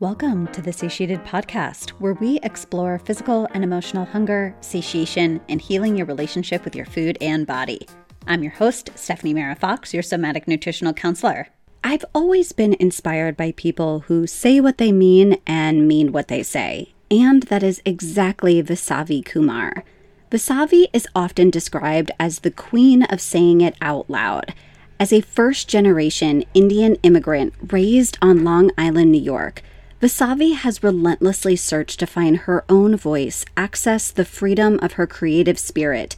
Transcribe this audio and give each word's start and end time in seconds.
Welcome 0.00 0.46
to 0.52 0.62
the 0.62 0.72
Satiated 0.72 1.24
Podcast, 1.24 1.90
where 1.98 2.14
we 2.14 2.38
explore 2.44 3.00
physical 3.00 3.48
and 3.52 3.64
emotional 3.64 4.04
hunger, 4.04 4.54
satiation, 4.60 5.40
and 5.48 5.60
healing 5.60 5.96
your 5.96 6.06
relationship 6.06 6.64
with 6.64 6.76
your 6.76 6.86
food 6.86 7.18
and 7.20 7.44
body. 7.44 7.80
I'm 8.28 8.44
your 8.44 8.52
host, 8.52 8.90
Stephanie 8.94 9.34
Mara 9.34 9.56
Fox, 9.56 9.92
your 9.92 10.04
somatic 10.04 10.46
nutritional 10.46 10.92
counselor. 10.92 11.48
I've 11.82 12.04
always 12.14 12.52
been 12.52 12.76
inspired 12.78 13.36
by 13.36 13.50
people 13.56 14.04
who 14.06 14.28
say 14.28 14.60
what 14.60 14.78
they 14.78 14.92
mean 14.92 15.38
and 15.48 15.88
mean 15.88 16.12
what 16.12 16.28
they 16.28 16.44
say, 16.44 16.94
and 17.10 17.42
that 17.44 17.64
is 17.64 17.82
exactly 17.84 18.62
Vasavi 18.62 19.24
Kumar. 19.24 19.82
Vasavi 20.30 20.86
is 20.92 21.08
often 21.16 21.50
described 21.50 22.12
as 22.20 22.38
the 22.38 22.52
queen 22.52 23.02
of 23.02 23.20
saying 23.20 23.62
it 23.62 23.74
out 23.80 24.08
loud. 24.08 24.54
As 25.00 25.12
a 25.12 25.22
first 25.22 25.68
generation 25.68 26.44
Indian 26.54 26.94
immigrant 27.02 27.52
raised 27.72 28.16
on 28.22 28.44
Long 28.44 28.70
Island, 28.78 29.10
New 29.10 29.20
York, 29.20 29.64
Vasavi 30.00 30.54
has 30.54 30.84
relentlessly 30.84 31.56
searched 31.56 31.98
to 31.98 32.06
find 32.06 32.38
her 32.38 32.64
own 32.68 32.96
voice, 32.96 33.44
access 33.56 34.12
the 34.12 34.24
freedom 34.24 34.78
of 34.80 34.92
her 34.92 35.08
creative 35.08 35.58
spirit, 35.58 36.14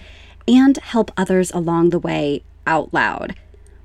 and 0.47 0.77
help 0.79 1.11
others 1.17 1.51
along 1.53 1.89
the 1.89 1.99
way 1.99 2.43
out 2.67 2.93
loud. 2.93 3.35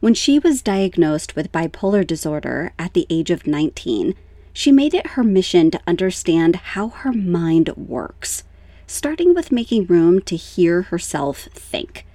When 0.01 0.13
she 0.13 0.37
was 0.37 0.61
diagnosed 0.61 1.37
with 1.37 1.51
bipolar 1.51 2.05
disorder 2.05 2.73
at 2.77 2.93
the 2.93 3.07
age 3.09 3.31
of 3.31 3.47
19, 3.47 4.15
she 4.51 4.71
made 4.71 4.93
it 4.93 5.11
her 5.11 5.23
mission 5.23 5.71
to 5.71 5.81
understand 5.87 6.57
how 6.57 6.89
her 6.89 7.13
mind 7.13 7.69
works, 7.77 8.43
starting 8.87 9.33
with 9.33 9.51
making 9.51 9.85
room 9.85 10.21
to 10.23 10.35
hear 10.35 10.83
herself 10.83 11.47
think. 11.53 12.05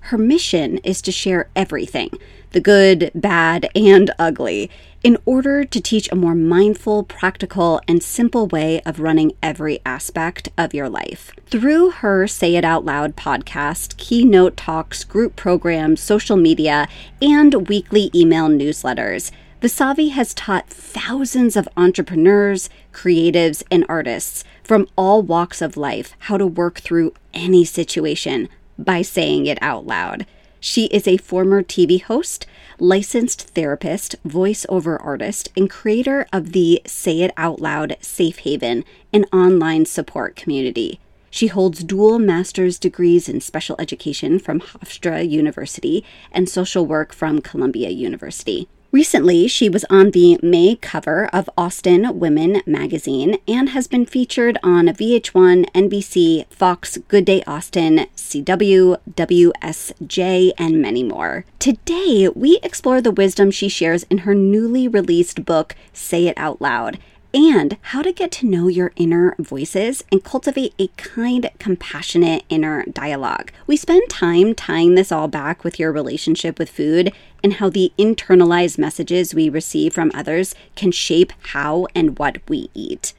Her 0.00 0.18
mission 0.18 0.78
is 0.78 1.00
to 1.02 1.12
share 1.12 1.48
everything 1.54 2.10
the 2.52 2.60
good, 2.60 3.12
bad, 3.14 3.68
and 3.76 4.10
ugly 4.18 4.70
in 5.02 5.16
order 5.24 5.64
to 5.64 5.80
teach 5.80 6.10
a 6.10 6.16
more 6.16 6.34
mindful, 6.34 7.04
practical, 7.04 7.80
and 7.88 8.02
simple 8.02 8.46
way 8.48 8.80
of 8.82 9.00
running 9.00 9.32
every 9.42 9.80
aspect 9.86 10.48
of 10.58 10.74
your 10.74 10.88
life. 10.88 11.32
Through 11.46 11.90
her 11.90 12.26
Say 12.26 12.56
It 12.56 12.64
Out 12.64 12.84
Loud 12.84 13.16
podcast, 13.16 13.96
keynote 13.96 14.56
talks, 14.56 15.04
group 15.04 15.36
programs, 15.36 16.00
social 16.00 16.36
media, 16.36 16.88
and 17.22 17.68
weekly 17.68 18.10
email 18.14 18.48
newsletters, 18.48 19.30
Vasavi 19.62 20.10
has 20.10 20.34
taught 20.34 20.70
thousands 20.70 21.54
of 21.54 21.68
entrepreneurs, 21.76 22.70
creatives, 22.92 23.62
and 23.70 23.84
artists 23.88 24.42
from 24.64 24.88
all 24.96 25.22
walks 25.22 25.60
of 25.60 25.76
life 25.76 26.14
how 26.20 26.36
to 26.36 26.46
work 26.46 26.80
through 26.80 27.12
any 27.34 27.64
situation 27.64 28.48
by 28.84 29.02
saying 29.02 29.46
it 29.46 29.58
out 29.62 29.86
loud. 29.86 30.26
She 30.60 30.86
is 30.86 31.08
a 31.08 31.16
former 31.16 31.62
TV 31.62 32.02
host, 32.02 32.46
licensed 32.78 33.48
therapist, 33.54 34.16
voiceover 34.26 35.02
artist, 35.02 35.48
and 35.56 35.70
creator 35.70 36.26
of 36.32 36.52
the 36.52 36.82
Say 36.86 37.20
It 37.20 37.32
Out 37.36 37.60
Loud 37.60 37.96
Safe 38.00 38.38
Haven, 38.38 38.84
an 39.12 39.24
online 39.32 39.86
support 39.86 40.36
community. 40.36 41.00
She 41.30 41.46
holds 41.46 41.84
dual 41.84 42.18
master's 42.18 42.78
degrees 42.78 43.28
in 43.28 43.40
special 43.40 43.76
education 43.78 44.38
from 44.38 44.60
Hofstra 44.60 45.26
University 45.28 46.04
and 46.32 46.48
social 46.48 46.84
work 46.84 47.12
from 47.12 47.40
Columbia 47.40 47.90
University. 47.90 48.68
Recently, 48.92 49.46
she 49.46 49.68
was 49.68 49.84
on 49.88 50.10
the 50.10 50.36
May 50.42 50.74
cover 50.74 51.30
of 51.32 51.48
Austin 51.56 52.18
Women 52.18 52.60
magazine 52.66 53.38
and 53.46 53.68
has 53.68 53.86
been 53.86 54.04
featured 54.04 54.58
on 54.64 54.86
VH1, 54.86 55.70
NBC, 55.70 56.52
Fox, 56.52 56.98
Good 57.06 57.24
Day 57.24 57.40
Austin, 57.46 58.08
CW, 58.16 58.96
WSJ, 59.14 60.52
and 60.58 60.82
many 60.82 61.04
more. 61.04 61.44
Today, 61.60 62.28
we 62.34 62.58
explore 62.64 63.00
the 63.00 63.12
wisdom 63.12 63.52
she 63.52 63.68
shares 63.68 64.02
in 64.10 64.18
her 64.18 64.34
newly 64.34 64.88
released 64.88 65.44
book, 65.44 65.76
Say 65.92 66.26
It 66.26 66.34
Out 66.36 66.60
Loud 66.60 66.98
and 67.32 67.76
how 67.82 68.02
to 68.02 68.12
get 68.12 68.30
to 68.32 68.46
know 68.46 68.68
your 68.68 68.92
inner 68.96 69.34
voices 69.38 70.02
and 70.10 70.24
cultivate 70.24 70.74
a 70.78 70.88
kind, 70.96 71.50
compassionate 71.58 72.44
inner 72.48 72.84
dialogue. 72.86 73.52
We 73.66 73.76
spend 73.76 74.08
time 74.08 74.54
tying 74.54 74.94
this 74.94 75.12
all 75.12 75.28
back 75.28 75.62
with 75.62 75.78
your 75.78 75.92
relationship 75.92 76.58
with 76.58 76.70
food 76.70 77.12
and 77.42 77.54
how 77.54 77.70
the 77.70 77.92
internalized 77.98 78.78
messages 78.78 79.34
we 79.34 79.48
receive 79.48 79.94
from 79.94 80.10
others 80.14 80.54
can 80.74 80.92
shape 80.92 81.32
how 81.48 81.86
and 81.94 82.18
what 82.18 82.38
we 82.48 82.70
eat. 82.74 83.12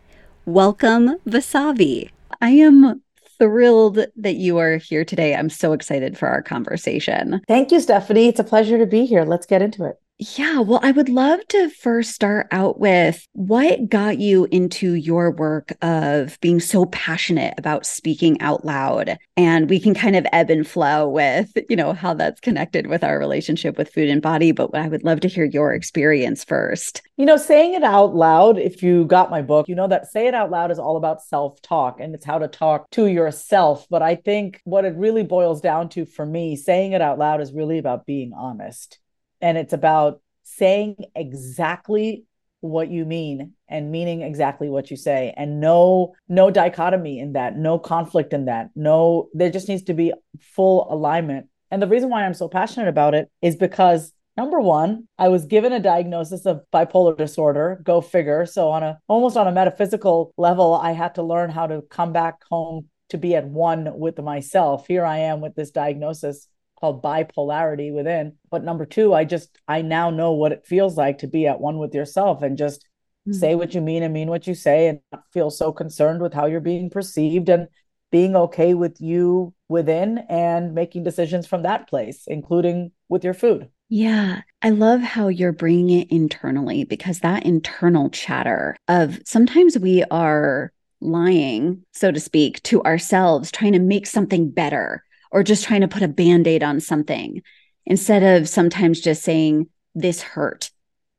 Welcome, 0.46 1.18
Vasavi. 1.28 2.10
I 2.42 2.50
am 2.50 3.02
thrilled 3.38 4.00
that 4.16 4.36
you 4.36 4.58
are 4.58 4.78
here 4.78 5.06
today. 5.06 5.36
I'm 5.36 5.50
so 5.50 5.74
excited 5.74 6.18
for 6.18 6.28
our 6.28 6.42
conversation. 6.42 7.42
Thank 7.48 7.72
you, 7.72 7.80
Stephanie. 7.80 8.28
It's 8.28 8.40
a 8.40 8.44
pleasure 8.44 8.78
to 8.78 8.86
be 8.86 9.06
here. 9.06 9.24
Let's 9.24 9.46
get 9.46 9.62
into 9.62 9.86
it. 9.86 10.01
Yeah, 10.24 10.60
well, 10.60 10.80
I 10.84 10.92
would 10.92 11.10
love 11.10 11.40
to 11.48 11.72
first 11.72 12.12
start 12.12 12.46
out 12.52 12.80
with 12.80 13.28
what 13.34 13.90
got 13.90 14.20
you 14.20 14.48
into 14.52 14.94
your 14.94 15.32
work 15.32 15.74
of 15.82 16.40
being 16.42 16.60
so 16.60 16.86
passionate 16.86 17.56
about 17.58 17.88
speaking 17.88 18.40
out 18.40 18.64
loud. 18.64 19.18
And 19.36 19.68
we 19.68 19.80
can 19.80 19.96
kind 19.96 20.16
of 20.16 20.28
ebb 20.32 20.52
and 20.52 20.68
flow 20.68 21.10
with, 21.10 21.52
you 21.72 21.76
know, 21.76 21.94
how 21.94 22.14
that's 22.14 22.40
connected 22.40 22.86
with 22.86 23.04
our 23.04 23.18
relationship 23.18 23.80
with 23.80 23.92
food 23.92 24.10
and 24.10 24.22
body. 24.22 24.52
But 24.52 24.76
I 24.76 24.90
would 24.90 25.04
love 25.04 25.22
to 25.22 25.28
hear 25.28 25.46
your 25.46 25.74
experience 25.74 26.44
first. 26.44 27.02
You 27.18 27.26
know, 27.26 27.38
saying 27.38 27.74
it 27.74 27.84
out 27.84 28.14
loud, 28.14 28.60
if 28.60 28.84
you 28.84 29.06
got 29.06 29.32
my 29.32 29.42
book, 29.42 29.68
you 29.68 29.74
know 29.74 29.88
that 29.88 30.12
say 30.12 30.28
it 30.28 30.36
out 30.36 30.52
loud 30.52 30.70
is 30.70 30.78
all 30.78 30.98
about 30.98 31.24
self 31.24 31.60
talk 31.64 32.00
and 32.00 32.14
it's 32.14 32.26
how 32.26 32.38
to 32.38 32.48
talk 32.48 32.88
to 32.92 33.08
yourself. 33.08 33.88
But 33.90 34.04
I 34.04 34.14
think 34.14 34.62
what 34.66 34.86
it 34.86 34.94
really 34.96 35.24
boils 35.24 35.62
down 35.62 35.90
to 35.90 36.06
for 36.06 36.28
me, 36.28 36.58
saying 36.58 36.92
it 36.92 37.02
out 37.02 37.18
loud 37.18 37.42
is 37.42 37.52
really 37.52 37.80
about 37.80 38.06
being 38.06 38.34
honest 38.34 39.00
and 39.42 39.58
it's 39.58 39.74
about 39.74 40.22
saying 40.44 40.96
exactly 41.16 42.26
what 42.62 42.90
you 42.90 43.06
mean 43.06 43.54
and 43.68 43.92
meaning 43.92 44.22
exactly 44.22 44.70
what 44.70 44.92
you 44.92 44.98
say. 44.98 45.34
And 45.36 45.60
no 45.60 46.14
no 46.30 46.52
dichotomy 46.52 47.20
in 47.20 47.34
that 47.34 47.58
no 47.58 47.80
conflict 47.80 48.34
in 48.34 48.46
that. 48.46 48.70
No 48.76 49.30
there 49.34 49.50
just 49.50 49.68
needs 49.68 49.84
to 49.84 49.94
be 49.94 50.14
full 50.40 50.88
alignment. 50.92 51.48
And 51.72 51.82
the 51.82 51.88
reason 51.88 52.10
why 52.10 52.24
i'm 52.24 52.34
so 52.34 52.48
passionate 52.48 52.88
about 52.88 53.16
it 53.16 53.30
is 53.42 53.56
because 53.56 54.14
number 54.38 54.60
one 54.60 55.08
i 55.18 55.28
was 55.28 55.46
given 55.46 55.74
a 55.74 55.80
diagnosis 55.80 56.46
of 56.46 56.62
bipolar 56.72 57.18
disorder 57.18 57.82
go 57.84 58.00
figure. 58.00 58.46
So 58.46 58.70
on 58.70 58.84
a 58.84 59.00
almost 59.08 59.38
on 59.38 59.48
a 59.48 59.52
metaphysical 59.52 60.32
level 60.38 60.76
i 60.76 60.92
had 60.92 61.16
to 61.16 61.24
learn 61.24 61.50
how 61.50 61.66
to 61.66 61.82
come 61.90 62.14
back 62.14 62.36
home 62.50 62.88
to 63.10 63.18
be 63.18 63.36
at 63.36 63.46
one 63.46 63.90
with 63.98 64.20
myself. 64.20 64.86
Here 64.88 65.04
i 65.04 65.18
am 65.18 65.42
with 65.42 65.56
this 65.56 65.72
diagnosis 65.72 66.48
called 66.82 67.04
bipolarity 67.04 67.94
within. 67.94 68.34
But 68.50 68.64
number 68.64 68.86
two, 68.86 69.14
I 69.14 69.24
just, 69.24 69.58
I 69.68 69.84
now 69.84 70.10
know 70.10 70.34
what 70.34 70.52
it 70.52 70.66
feels 70.66 70.98
like 70.98 71.20
to 71.20 71.28
be 71.28 71.48
at 71.48 71.62
one 71.62 71.78
with 71.78 71.94
yourself 71.94 72.42
and 72.42 72.58
just 72.58 72.82
mm-hmm. 73.28 73.38
say 73.38 73.56
what 73.56 73.74
you 73.74 73.82
mean 73.82 74.04
and 74.04 74.14
mean 74.14 74.28
what 74.28 74.48
you 74.48 74.56
say 74.56 74.88
and 74.88 75.00
not 75.12 75.24
feel 75.32 75.52
so 75.52 75.72
concerned 75.72 76.22
with 76.22 76.34
how 76.34 76.48
you're 76.48 76.60
being 76.60 76.90
perceived 76.90 77.48
and 77.48 77.68
being 78.12 78.36
okay 78.36 78.74
with 78.74 79.00
you 79.00 79.54
within 79.70 80.18
and 80.28 80.74
making 80.74 81.04
decisions 81.04 81.48
from 81.48 81.64
that 81.64 81.88
place, 81.88 82.24
including 82.28 82.92
with 83.08 83.24
your 83.24 83.34
food. 83.34 83.70
Yeah, 83.88 84.42
I 84.62 84.70
love 84.72 85.02
how 85.02 85.28
you're 85.28 85.54
bringing 85.54 86.02
it 86.02 86.12
internally 86.12 86.84
because 86.84 87.20
that 87.20 87.46
internal 87.46 88.10
chatter 88.10 88.76
of 88.88 89.20
sometimes 89.26 89.78
we 89.78 90.04
are 90.12 90.74
lying, 91.00 91.84
so 91.94 92.12
to 92.12 92.20
speak, 92.20 92.62
to 92.64 92.82
ourselves, 92.84 93.52
trying 93.52 93.74
to 93.74 93.80
make 93.80 94.08
something 94.08 94.50
better 94.50 95.04
or 95.32 95.44
just 95.44 95.64
trying 95.64 95.82
to 95.82 95.88
put 95.88 96.04
a 96.04 96.08
band 96.08 96.48
aid 96.48 96.64
on 96.64 96.80
something 96.80 97.42
instead 97.86 98.24
of 98.24 98.48
sometimes 98.48 99.02
just 99.02 99.24
saying, 99.24 99.68
this 99.96 100.22
hurt 100.22 100.72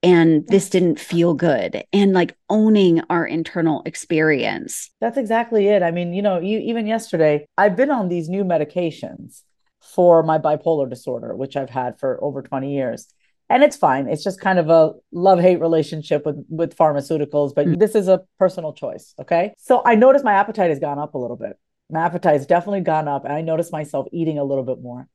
and 0.02 0.46
this 0.48 0.68
didn't 0.68 0.98
feel 0.98 1.34
good 1.34 1.84
and 1.92 2.12
like 2.12 2.36
owning 2.48 3.00
our 3.08 3.24
internal 3.24 3.82
experience. 3.86 4.90
That's 5.00 5.18
exactly 5.18 5.68
it. 5.68 5.82
I 5.82 5.90
mean, 5.90 6.12
you 6.12 6.22
know, 6.22 6.40
you, 6.40 6.58
even 6.58 6.86
yesterday, 6.86 7.46
I've 7.56 7.76
been 7.76 7.90
on 7.90 8.08
these 8.08 8.28
new 8.28 8.44
medications 8.44 9.42
for 9.80 10.22
my 10.22 10.38
bipolar 10.38 10.88
disorder, 10.88 11.34
which 11.36 11.56
I've 11.56 11.70
had 11.70 11.98
for 11.98 12.22
over 12.22 12.42
20 12.42 12.74
years. 12.74 13.06
And 13.48 13.62
it's 13.62 13.76
fine. 13.76 14.08
It's 14.08 14.24
just 14.24 14.40
kind 14.40 14.58
of 14.58 14.70
a 14.70 14.92
love 15.12 15.38
hate 15.38 15.60
relationship 15.60 16.24
with, 16.24 16.44
with 16.48 16.76
pharmaceuticals, 16.76 17.54
but 17.54 17.66
mm-hmm. 17.66 17.78
this 17.78 17.94
is 17.94 18.08
a 18.08 18.22
personal 18.38 18.72
choice. 18.72 19.14
Okay. 19.20 19.52
So 19.58 19.82
I 19.84 19.94
noticed 19.94 20.24
my 20.24 20.32
appetite 20.32 20.70
has 20.70 20.78
gone 20.78 20.98
up 20.98 21.14
a 21.14 21.18
little 21.18 21.36
bit 21.36 21.58
my 21.92 22.06
appetite's 22.06 22.46
definitely 22.46 22.80
gone 22.80 23.06
up 23.06 23.24
and 23.24 23.32
i 23.32 23.42
notice 23.42 23.70
myself 23.70 24.06
eating 24.12 24.38
a 24.38 24.44
little 24.44 24.64
bit 24.64 24.80
more. 24.80 25.08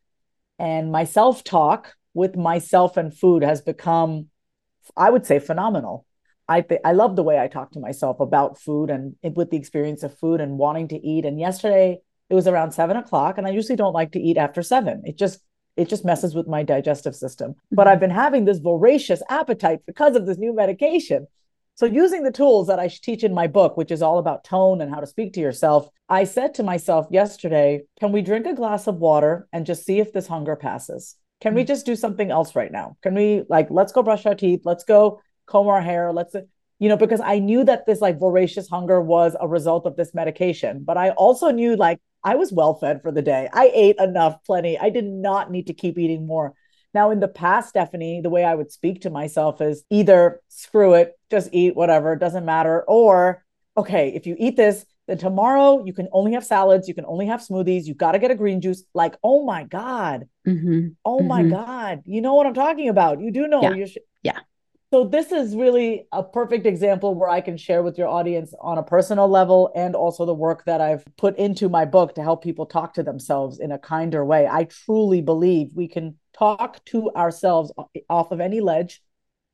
And 0.59 0.91
my 0.91 1.03
self 1.03 1.44
talk 1.44 1.95
with 2.13 2.35
myself 2.35 2.97
and 2.97 3.15
food 3.15 3.44
has 3.44 3.62
become 3.62 4.27
i 4.95 5.09
would 5.09 5.25
say 5.25 5.39
phenomenal. 5.39 6.06
I 6.47 6.62
th- 6.62 6.81
i 6.85 6.94
love 6.94 7.15
the 7.15 7.24
way 7.24 7.39
i 7.39 7.47
talk 7.47 7.71
to 7.71 7.79
myself 7.79 8.19
about 8.19 8.59
food 8.62 8.89
and 8.89 9.15
with 9.35 9.50
the 9.50 9.57
experience 9.57 10.03
of 10.03 10.18
food 10.18 10.39
and 10.39 10.57
wanting 10.57 10.88
to 10.89 11.06
eat. 11.06 11.25
And 11.25 11.39
yesterday 11.39 12.00
it 12.29 12.35
was 12.35 12.47
around 12.47 12.71
seven 12.71 12.95
o'clock 12.95 13.38
and 13.38 13.47
i 13.47 13.50
usually 13.50 13.75
don't 13.75 13.94
like 13.94 14.12
to 14.13 14.19
eat 14.21 14.38
after 14.38 14.62
seven. 14.62 15.03
It 15.06 15.18
just 15.18 15.39
it 15.75 15.89
just 15.89 16.06
messes 16.06 16.33
with 16.33 16.47
my 16.47 16.63
digestive 16.63 17.15
system. 17.15 17.56
But 17.71 17.83
mm-hmm. 17.83 17.89
i've 17.94 18.00
been 18.00 18.12
having 18.12 18.45
this 18.45 18.59
voracious 18.59 19.21
appetite 19.30 19.80
because 19.88 20.15
of 20.15 20.25
this 20.25 20.38
new 20.38 20.53
medication 20.53 21.27
so, 21.77 21.85
using 21.85 22.24
the 22.24 22.31
tools 22.31 22.65
that 22.68 22.79
I 22.79 22.88
teach 22.88 23.24
in 23.24 23.35
my 23.35 23.45
book, 23.45 23.77
which 23.77 23.91
is 23.91 24.01
all 24.01 24.18
about 24.18 24.44
tone 24.44 24.81
and 24.81 24.91
how 24.91 25.00
to 25.00 25.06
speak 25.06 25.33
to 25.33 25.39
yourself, 25.39 25.88
I 26.09 26.24
said 26.24 26.56
to 26.56 26.63
myself 26.63 27.06
yesterday, 27.12 27.83
can 28.00 28.12
we 28.12 28.24
drink 28.24 28.47
a 28.47 28.56
glass 28.56 28.88
of 28.88 28.95
water 28.95 29.47
and 29.53 29.63
just 29.63 29.85
see 29.85 30.00
if 30.00 30.12
this 30.12 30.25
hunger 30.25 30.56
passes? 30.56 31.15
Can 31.39 31.53
we 31.53 31.63
mm. 31.63 31.68
just 31.68 31.85
do 31.85 31.95
something 31.95 32.31
else 32.31 32.56
right 32.56 32.71
now? 32.71 32.97
Can 33.03 33.13
we, 33.13 33.44
like, 33.47 33.68
let's 33.69 33.91
go 33.91 34.01
brush 34.01 34.25
our 34.25 34.33
teeth? 34.33 34.62
Let's 34.65 34.85
go 34.85 35.21
comb 35.45 35.68
our 35.68 35.79
hair. 35.79 36.12
Let's, 36.12 36.35
you 36.79 36.89
know, 36.89 36.97
because 36.97 37.21
I 37.21 37.38
knew 37.38 37.63
that 37.65 37.85
this 37.85 38.01
like 38.01 38.18
voracious 38.18 38.68
hunger 38.68 39.00
was 39.00 39.35
a 39.39 39.47
result 39.47 39.85
of 39.85 39.95
this 39.97 40.15
medication. 40.15 40.83
But 40.83 40.97
I 40.97 41.12
also 41.12 41.51
knew 41.51 41.75
like 41.75 42.00
I 42.23 42.38
was 42.38 42.51
well 42.51 42.73
fed 42.73 43.03
for 43.03 43.12
the 43.12 43.21
day. 43.21 43.50
I 43.53 43.69
ate 43.71 43.97
enough, 44.00 44.44
plenty. 44.47 44.80
I 44.80 44.89
did 44.89 45.06
not 45.06 45.51
need 45.51 45.68
to 45.68 45.75
keep 45.75 46.00
eating 46.00 46.25
more. 46.25 46.56
Now, 46.94 47.12
in 47.12 47.19
the 47.19 47.28
past, 47.28 47.69
Stephanie, 47.69 48.22
the 48.22 48.30
way 48.30 48.44
I 48.44 48.56
would 48.56 48.72
speak 48.72 49.01
to 49.01 49.10
myself 49.10 49.62
is 49.62 49.84
either 49.89 50.42
screw 50.48 50.94
it, 50.94 51.13
just 51.30 51.50
eat 51.51 51.75
whatever, 51.75 52.13
it 52.13 52.19
doesn't 52.19 52.45
matter. 52.45 52.84
Or, 52.88 53.44
okay, 53.75 54.13
if 54.16 54.25
you 54.25 54.36
eat 54.39 54.56
this, 54.56 54.86
then 55.07 55.18
tomorrow 55.18 55.84
you 55.86 55.94
can 55.94 56.07
only 56.12 56.34
have 56.34 56.45
salads, 56.45 56.88
you 56.88 56.94
can 56.94 57.06
only 57.06 57.28
have 57.28 57.42
smoothies, 57.42 57.86
you 57.86 57.94
got 57.94 58.12
to 58.12 58.19
get 58.19 58.31
a 58.31 58.36
green 58.36 58.62
juice. 58.62 58.84
Like, 58.94 59.16
oh 59.24 59.45
my 59.45 59.63
God. 59.63 60.28
Mm-hmm. 60.48 60.89
Oh 61.06 61.19
mm-hmm. 61.19 61.28
my 61.28 61.44
God. 61.44 62.01
You 62.06 62.22
know 62.22 62.36
what 62.36 62.45
I'm 62.45 62.54
talking 62.54 62.90
about. 62.90 63.22
You 63.22 63.31
do 63.31 63.48
know. 63.48 63.62
Yeah. 63.62 63.86
Sh- 63.86 63.98
yeah. 64.24 64.40
So, 64.94 65.04
this 65.04 65.34
is 65.34 65.54
really 65.54 66.07
a 66.13 66.24
perfect 66.24 66.66
example 66.66 67.13
where 67.13 67.30
I 67.30 67.42
can 67.42 67.57
share 67.57 67.84
with 67.84 67.98
your 67.98 68.07
audience 68.07 68.54
on 68.62 68.78
a 68.78 68.84
personal 68.84 69.28
level 69.28 69.69
and 69.75 69.95
also 69.95 70.25
the 70.25 70.34
work 70.34 70.63
that 70.63 70.80
I've 70.80 71.04
put 71.18 71.38
into 71.38 71.68
my 71.68 71.84
book 71.84 72.16
to 72.16 72.24
help 72.24 72.42
people 72.42 72.66
talk 72.66 72.94
to 72.94 73.04
themselves 73.04 73.60
in 73.60 73.74
a 73.74 73.78
kinder 73.78 74.24
way. 74.24 74.48
I 74.48 74.63
truly 74.63 75.22
believe 75.22 75.72
we 75.75 75.89
can 75.89 76.16
talk 76.31 76.84
to 76.86 77.12
ourselves 77.12 77.74
off 78.10 78.31
of 78.31 78.39
any 78.39 78.62
ledge 78.62 79.01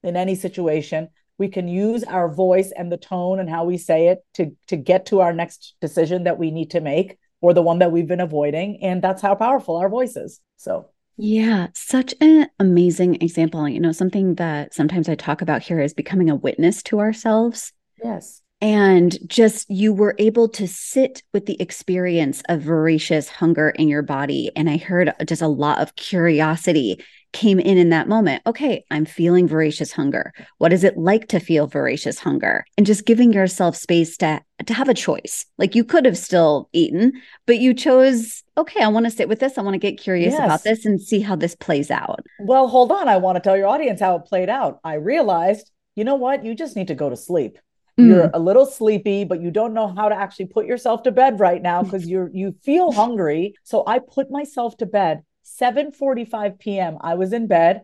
in 0.04 0.16
any 0.16 0.36
situation. 0.36 1.10
We 1.40 1.48
can 1.48 1.68
use 1.68 2.04
our 2.04 2.30
voice 2.32 2.72
and 2.72 2.92
the 2.92 2.98
tone 2.98 3.40
and 3.40 3.50
how 3.50 3.66
we 3.66 3.80
say 3.80 4.10
it 4.10 4.20
to, 4.36 4.56
to 4.68 4.76
get 4.76 5.08
to 5.08 5.22
our 5.22 5.34
next 5.34 5.74
decision 5.82 6.26
that 6.26 6.38
we 6.38 6.52
need 6.52 6.70
to 6.72 6.80
make 6.80 7.18
or 7.42 7.56
the 7.56 7.64
one 7.64 7.80
that 7.80 7.92
we've 7.92 8.08
been 8.08 8.20
avoiding. 8.20 8.84
And 8.84 9.02
that's 9.02 9.24
how 9.24 9.34
powerful 9.34 9.78
our 9.78 9.90
voice 9.90 10.16
is. 10.16 10.40
So, 10.58 10.90
yeah, 11.18 11.68
such 11.74 12.14
an 12.22 12.48
amazing 12.60 13.22
example. 13.22 13.68
You 13.68 13.80
know, 13.80 13.92
something 13.92 14.36
that 14.36 14.74
sometimes 14.74 15.08
I 15.10 15.16
talk 15.16 15.42
about 15.42 15.64
here 15.64 15.80
is 15.80 15.94
becoming 15.94 16.30
a 16.30 16.36
witness 16.36 16.82
to 16.84 17.00
ourselves. 17.00 17.72
Yes 18.04 18.44
and 18.64 19.18
just 19.28 19.70
you 19.70 19.92
were 19.92 20.16
able 20.20 20.48
to 20.48 20.66
sit 20.70 21.22
with 21.34 21.46
the 21.48 21.62
experience 21.62 22.42
of 22.48 22.62
voracious 22.62 23.28
hunger 23.28 23.72
in 23.72 23.90
your 23.90 24.02
body 24.02 24.50
and 24.56 24.70
i 24.70 24.78
heard 24.78 25.14
just 25.28 25.42
a 25.42 25.48
lot 25.48 25.80
of 25.80 25.96
curiosity 25.98 27.04
came 27.34 27.60
in 27.60 27.78
in 27.78 27.90
that 27.90 28.08
moment 28.08 28.42
okay 28.46 28.86
i'm 28.92 29.06
feeling 29.06 29.48
voracious 29.48 29.92
hunger. 29.92 30.32
What 30.60 30.74
is 30.74 30.84
it 30.84 30.98
like 30.98 31.28
to 31.30 31.40
feel 31.40 31.68
voracious 31.68 32.20
hunger? 32.20 32.66
And 32.78 32.86
just 32.86 33.06
giving 33.06 33.34
yourself 33.34 33.76
space 33.76 34.18
to 34.18 34.42
to 34.66 34.74
have 34.74 34.88
a 34.88 34.94
choice. 34.94 35.46
Like 35.58 35.76
you 35.76 35.84
could 35.84 36.06
have 36.06 36.18
still 36.18 36.70
eaten 36.74 37.14
but 37.46 37.58
you 37.58 37.74
chose 37.74 38.44
okay 38.58 38.82
i 38.82 38.88
want 38.88 39.06
to 39.06 39.12
sit 39.12 39.28
with 39.28 39.40
this. 39.40 39.58
I 39.58 39.62
want 39.62 39.74
to 39.74 39.80
get 39.80 40.00
curious 40.00 40.34
yes. 40.34 40.46
about 40.46 40.64
this 40.64 40.86
and 40.86 41.02
see 41.02 41.20
how 41.20 41.36
this 41.36 41.56
plays 41.56 41.92
out. 41.92 42.26
Well 42.40 42.68
hold 42.68 42.92
on. 42.92 43.08
I 43.08 43.18
want 43.18 43.36
to 43.36 43.42
tell 43.42 43.58
your 43.58 43.68
audience 43.68 44.00
how 44.00 44.16
it 44.16 44.26
played 44.26 44.50
out. 44.50 44.80
I 44.84 44.96
realized 44.96 45.70
you 45.96 46.04
know 46.04 46.16
what? 46.16 46.44
You 46.44 46.56
just 46.56 46.76
need 46.76 46.88
to 46.88 46.96
go 46.96 47.10
to 47.10 47.16
sleep. 47.16 47.60
Mm. 48.00 48.08
You're 48.08 48.32
a 48.34 48.40
little 48.40 48.66
sleepy, 48.66 49.24
but 49.24 49.42
you 49.42 49.52
don't 49.52 49.74
know 49.74 49.94
how 49.94 50.10
to 50.10 50.16
actually 50.16 50.48
put 50.48 50.66
yourself 50.66 51.04
to 51.04 51.12
bed 51.12 51.40
right 51.40 51.62
now 51.62 51.84
because 51.84 52.08
you're 52.08 52.30
you 52.34 52.56
feel 52.64 52.92
hungry. 52.92 53.54
So 53.64 53.84
I 53.86 54.00
put 54.00 54.32
myself 54.32 54.78
to 54.78 54.86
bed 54.86 55.24
7:45 55.44 56.60
p.m. 56.60 56.98
I 57.02 57.16
was 57.16 57.34
in 57.34 57.48
bed. 57.48 57.84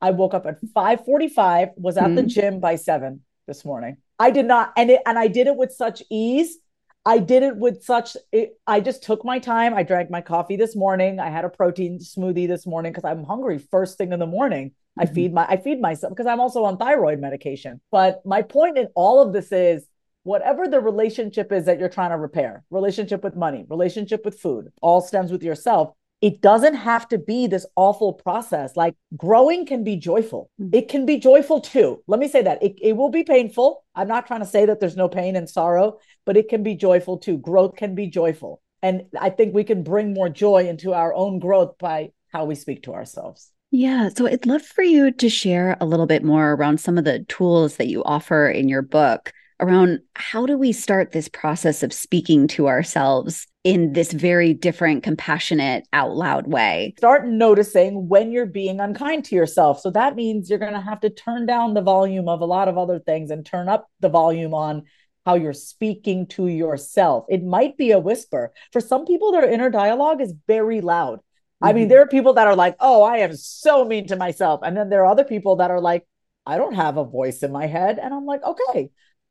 I 0.00 0.12
woke 0.12 0.34
up 0.34 0.46
at 0.46 0.60
5:45, 0.62 1.70
was 1.76 1.96
at 1.96 2.04
mm. 2.04 2.16
the 2.16 2.22
gym 2.22 2.60
by 2.60 2.76
7 2.76 3.20
this 3.46 3.64
morning. 3.64 3.98
I 4.18 4.30
did 4.30 4.46
not 4.46 4.72
and 4.76 4.90
it 4.90 5.02
and 5.06 5.18
I 5.18 5.28
did 5.28 5.46
it 5.46 5.56
with 5.56 5.72
such 5.72 6.02
ease. 6.10 6.58
I 7.04 7.18
did 7.18 7.42
it 7.42 7.56
with 7.56 7.82
such 7.82 8.16
it, 8.30 8.58
I 8.66 8.80
just 8.80 9.02
took 9.02 9.24
my 9.24 9.38
time. 9.38 9.74
I 9.74 9.82
drank 9.82 10.10
my 10.10 10.20
coffee 10.20 10.56
this 10.56 10.76
morning. 10.76 11.18
I 11.18 11.30
had 11.30 11.44
a 11.44 11.48
protein 11.48 11.98
smoothie 11.98 12.46
this 12.46 12.66
morning 12.66 12.92
because 12.92 13.04
I'm 13.10 13.24
hungry 13.24 13.58
first 13.58 13.96
thing 13.96 14.12
in 14.12 14.18
the 14.18 14.26
morning. 14.26 14.72
I 14.98 15.04
mm-hmm. 15.04 15.14
feed 15.14 15.32
my 15.32 15.46
I 15.46 15.56
feed 15.56 15.80
myself 15.80 16.12
because 16.12 16.26
I'm 16.26 16.40
also 16.40 16.64
on 16.64 16.76
thyroid 16.76 17.20
medication. 17.20 17.80
But 17.90 18.24
my 18.26 18.42
point 18.42 18.78
in 18.78 18.88
all 18.94 19.22
of 19.22 19.32
this 19.32 19.50
is 19.52 19.86
whatever 20.22 20.68
the 20.68 20.80
relationship 20.80 21.50
is 21.52 21.64
that 21.64 21.78
you're 21.78 21.88
trying 21.88 22.10
to 22.10 22.18
repair, 22.18 22.64
relationship 22.70 23.24
with 23.24 23.36
money, 23.36 23.64
relationship 23.68 24.24
with 24.24 24.38
food, 24.38 24.70
all 24.82 25.00
stems 25.00 25.32
with 25.32 25.42
yourself. 25.42 25.94
It 26.20 26.42
doesn't 26.42 26.74
have 26.74 27.08
to 27.08 27.18
be 27.18 27.46
this 27.46 27.64
awful 27.76 28.12
process. 28.12 28.76
Like 28.76 28.94
growing 29.16 29.64
can 29.64 29.84
be 29.84 29.96
joyful. 29.96 30.50
Mm-hmm. 30.60 30.74
It 30.74 30.88
can 30.88 31.06
be 31.06 31.18
joyful 31.18 31.60
too. 31.60 32.02
Let 32.06 32.20
me 32.20 32.28
say 32.28 32.42
that. 32.42 32.62
It, 32.62 32.78
it 32.80 32.96
will 32.96 33.08
be 33.08 33.24
painful. 33.24 33.84
I'm 33.94 34.08
not 34.08 34.26
trying 34.26 34.40
to 34.40 34.46
say 34.46 34.66
that 34.66 34.80
there's 34.80 34.96
no 34.96 35.08
pain 35.08 35.34
and 35.34 35.48
sorrow, 35.48 35.98
but 36.26 36.36
it 36.36 36.48
can 36.48 36.62
be 36.62 36.74
joyful 36.74 37.18
too. 37.18 37.38
Growth 37.38 37.76
can 37.76 37.94
be 37.94 38.06
joyful. 38.06 38.60
And 38.82 39.04
I 39.18 39.30
think 39.30 39.54
we 39.54 39.64
can 39.64 39.82
bring 39.82 40.14
more 40.14 40.28
joy 40.28 40.68
into 40.68 40.92
our 40.92 41.14
own 41.14 41.38
growth 41.38 41.78
by 41.78 42.12
how 42.32 42.44
we 42.44 42.54
speak 42.54 42.84
to 42.84 42.94
ourselves. 42.94 43.50
Yeah. 43.70 44.08
So 44.08 44.26
I'd 44.26 44.46
love 44.46 44.62
for 44.62 44.82
you 44.82 45.12
to 45.12 45.28
share 45.28 45.76
a 45.80 45.86
little 45.86 46.06
bit 46.06 46.24
more 46.24 46.52
around 46.52 46.80
some 46.80 46.98
of 46.98 47.04
the 47.04 47.20
tools 47.28 47.76
that 47.76 47.86
you 47.86 48.02
offer 48.04 48.48
in 48.48 48.68
your 48.68 48.82
book 48.82 49.32
around 49.60 50.00
how 50.16 50.46
do 50.46 50.56
we 50.56 50.72
start 50.72 51.12
this 51.12 51.28
process 51.28 51.82
of 51.82 51.92
speaking 51.92 52.48
to 52.48 52.68
ourselves 52.68 53.46
in 53.62 53.92
this 53.92 54.12
very 54.12 54.54
different, 54.54 55.02
compassionate, 55.02 55.86
out 55.92 56.16
loud 56.16 56.46
way. 56.46 56.94
Start 56.96 57.28
noticing 57.28 58.08
when 58.08 58.32
you're 58.32 58.46
being 58.46 58.80
unkind 58.80 59.26
to 59.26 59.34
yourself. 59.34 59.80
So 59.80 59.90
that 59.90 60.16
means 60.16 60.48
you're 60.48 60.58
going 60.58 60.72
to 60.72 60.80
have 60.80 61.00
to 61.00 61.10
turn 61.10 61.44
down 61.44 61.74
the 61.74 61.82
volume 61.82 62.28
of 62.28 62.40
a 62.40 62.46
lot 62.46 62.68
of 62.68 62.78
other 62.78 62.98
things 62.98 63.30
and 63.30 63.44
turn 63.44 63.68
up 63.68 63.86
the 64.00 64.08
volume 64.08 64.54
on 64.54 64.84
how 65.26 65.34
you're 65.34 65.52
speaking 65.52 66.26
to 66.28 66.46
yourself. 66.46 67.26
It 67.28 67.44
might 67.44 67.76
be 67.76 67.90
a 67.90 67.98
whisper. 67.98 68.52
For 68.72 68.80
some 68.80 69.04
people, 69.04 69.32
their 69.32 69.48
inner 69.48 69.68
dialogue 69.68 70.22
is 70.22 70.32
very 70.46 70.80
loud. 70.80 71.20
I 71.62 71.74
mean, 71.74 71.82
mm-hmm. 71.82 71.90
there 71.90 72.02
are 72.02 72.08
people 72.08 72.32
that 72.34 72.46
are 72.46 72.56
like, 72.56 72.76
oh, 72.80 73.02
I 73.02 73.18
am 73.18 73.36
so 73.36 73.84
mean 73.84 74.06
to 74.06 74.16
myself. 74.16 74.60
And 74.62 74.74
then 74.74 74.88
there 74.88 75.02
are 75.02 75.12
other 75.12 75.24
people 75.24 75.56
that 75.56 75.70
are 75.70 75.80
like, 75.80 76.06
I 76.46 76.56
don't 76.56 76.74
have 76.74 76.96
a 76.96 77.04
voice 77.04 77.42
in 77.42 77.52
my 77.52 77.66
head. 77.66 77.98
And 77.98 78.14
I'm 78.14 78.24
like, 78.24 78.42
okay, 78.42 78.90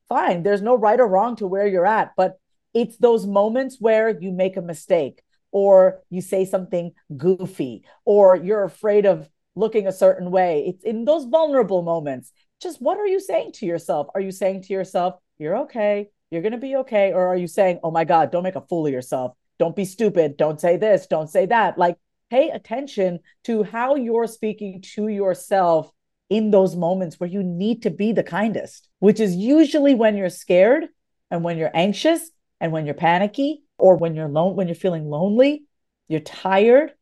fine. 0.10 0.44
There's 0.44 0.62
no 0.62 0.76
right 0.76 1.00
or 1.00 1.08
wrong 1.08 1.36
to 1.38 1.48
where 1.48 1.68
you're 1.68 1.86
at. 1.86 2.12
But 2.18 2.40
it's 2.74 2.98
those 2.98 3.26
moments 3.26 3.78
where 3.80 4.10
you 4.10 4.32
make 4.32 4.58
a 4.58 4.62
mistake 4.62 5.22
or 5.52 6.02
you 6.10 6.22
say 6.22 6.46
something 6.46 6.92
goofy 7.16 7.86
or 8.06 8.36
you're 8.36 8.64
afraid 8.64 9.06
of 9.06 9.30
looking 9.56 9.88
a 9.88 9.92
certain 9.92 10.32
way. 10.32 10.66
It's 10.68 10.84
in 10.84 11.06
those 11.06 11.26
vulnerable 11.26 11.82
moments. 11.82 12.32
Just 12.62 12.82
what 12.82 12.98
are 12.98 13.08
you 13.08 13.20
saying 13.20 13.54
to 13.54 13.66
yourself? 13.66 14.08
Are 14.14 14.22
you 14.22 14.32
saying 14.32 14.64
to 14.64 14.74
yourself, 14.74 15.16
you're 15.38 15.58
okay, 15.60 16.10
you're 16.30 16.42
going 16.42 16.52
to 16.52 16.58
be 16.58 16.76
okay? 16.78 17.14
Or 17.14 17.28
are 17.28 17.38
you 17.38 17.48
saying, 17.48 17.80
oh 17.84 17.92
my 17.92 18.04
God, 18.04 18.32
don't 18.32 18.44
make 18.44 18.56
a 18.56 18.62
fool 18.62 18.86
of 18.86 18.94
yourself? 18.94 19.34
Don't 19.58 19.76
be 19.76 19.86
stupid. 19.86 20.38
Don't 20.38 20.60
say 20.60 20.78
this. 20.78 21.08
Don't 21.08 21.30
say 21.30 21.46
that. 21.48 21.78
Like, 21.78 21.98
pay 22.30 22.50
attention 22.50 23.20
to 23.46 23.64
how 23.64 23.96
you're 23.96 24.28
speaking 24.28 24.82
to 24.94 25.08
yourself 25.08 25.92
in 26.30 26.52
those 26.52 26.76
moments 26.76 27.20
where 27.20 27.30
you 27.30 27.44
need 27.44 27.84
to 27.84 27.90
be 27.90 28.12
the 28.12 28.24
kindest, 28.24 28.88
which 29.00 29.20
is 29.20 29.36
usually 29.36 29.96
when 29.96 30.16
you're 30.16 30.30
scared 30.30 30.88
and 31.32 31.44
when 31.44 31.58
you're 31.58 31.72
anxious 31.74 32.30
and 32.60 32.72
when 32.72 32.86
you're 32.86 32.94
panicky 32.94 33.64
or 33.78 33.96
when 33.96 34.16
you're 34.16 34.28
lone 34.28 34.56
when 34.56 34.68
you're 34.68 34.76
feeling 34.76 35.10
lonely, 35.10 35.64
you're 36.08 36.20
tired, 36.20 36.94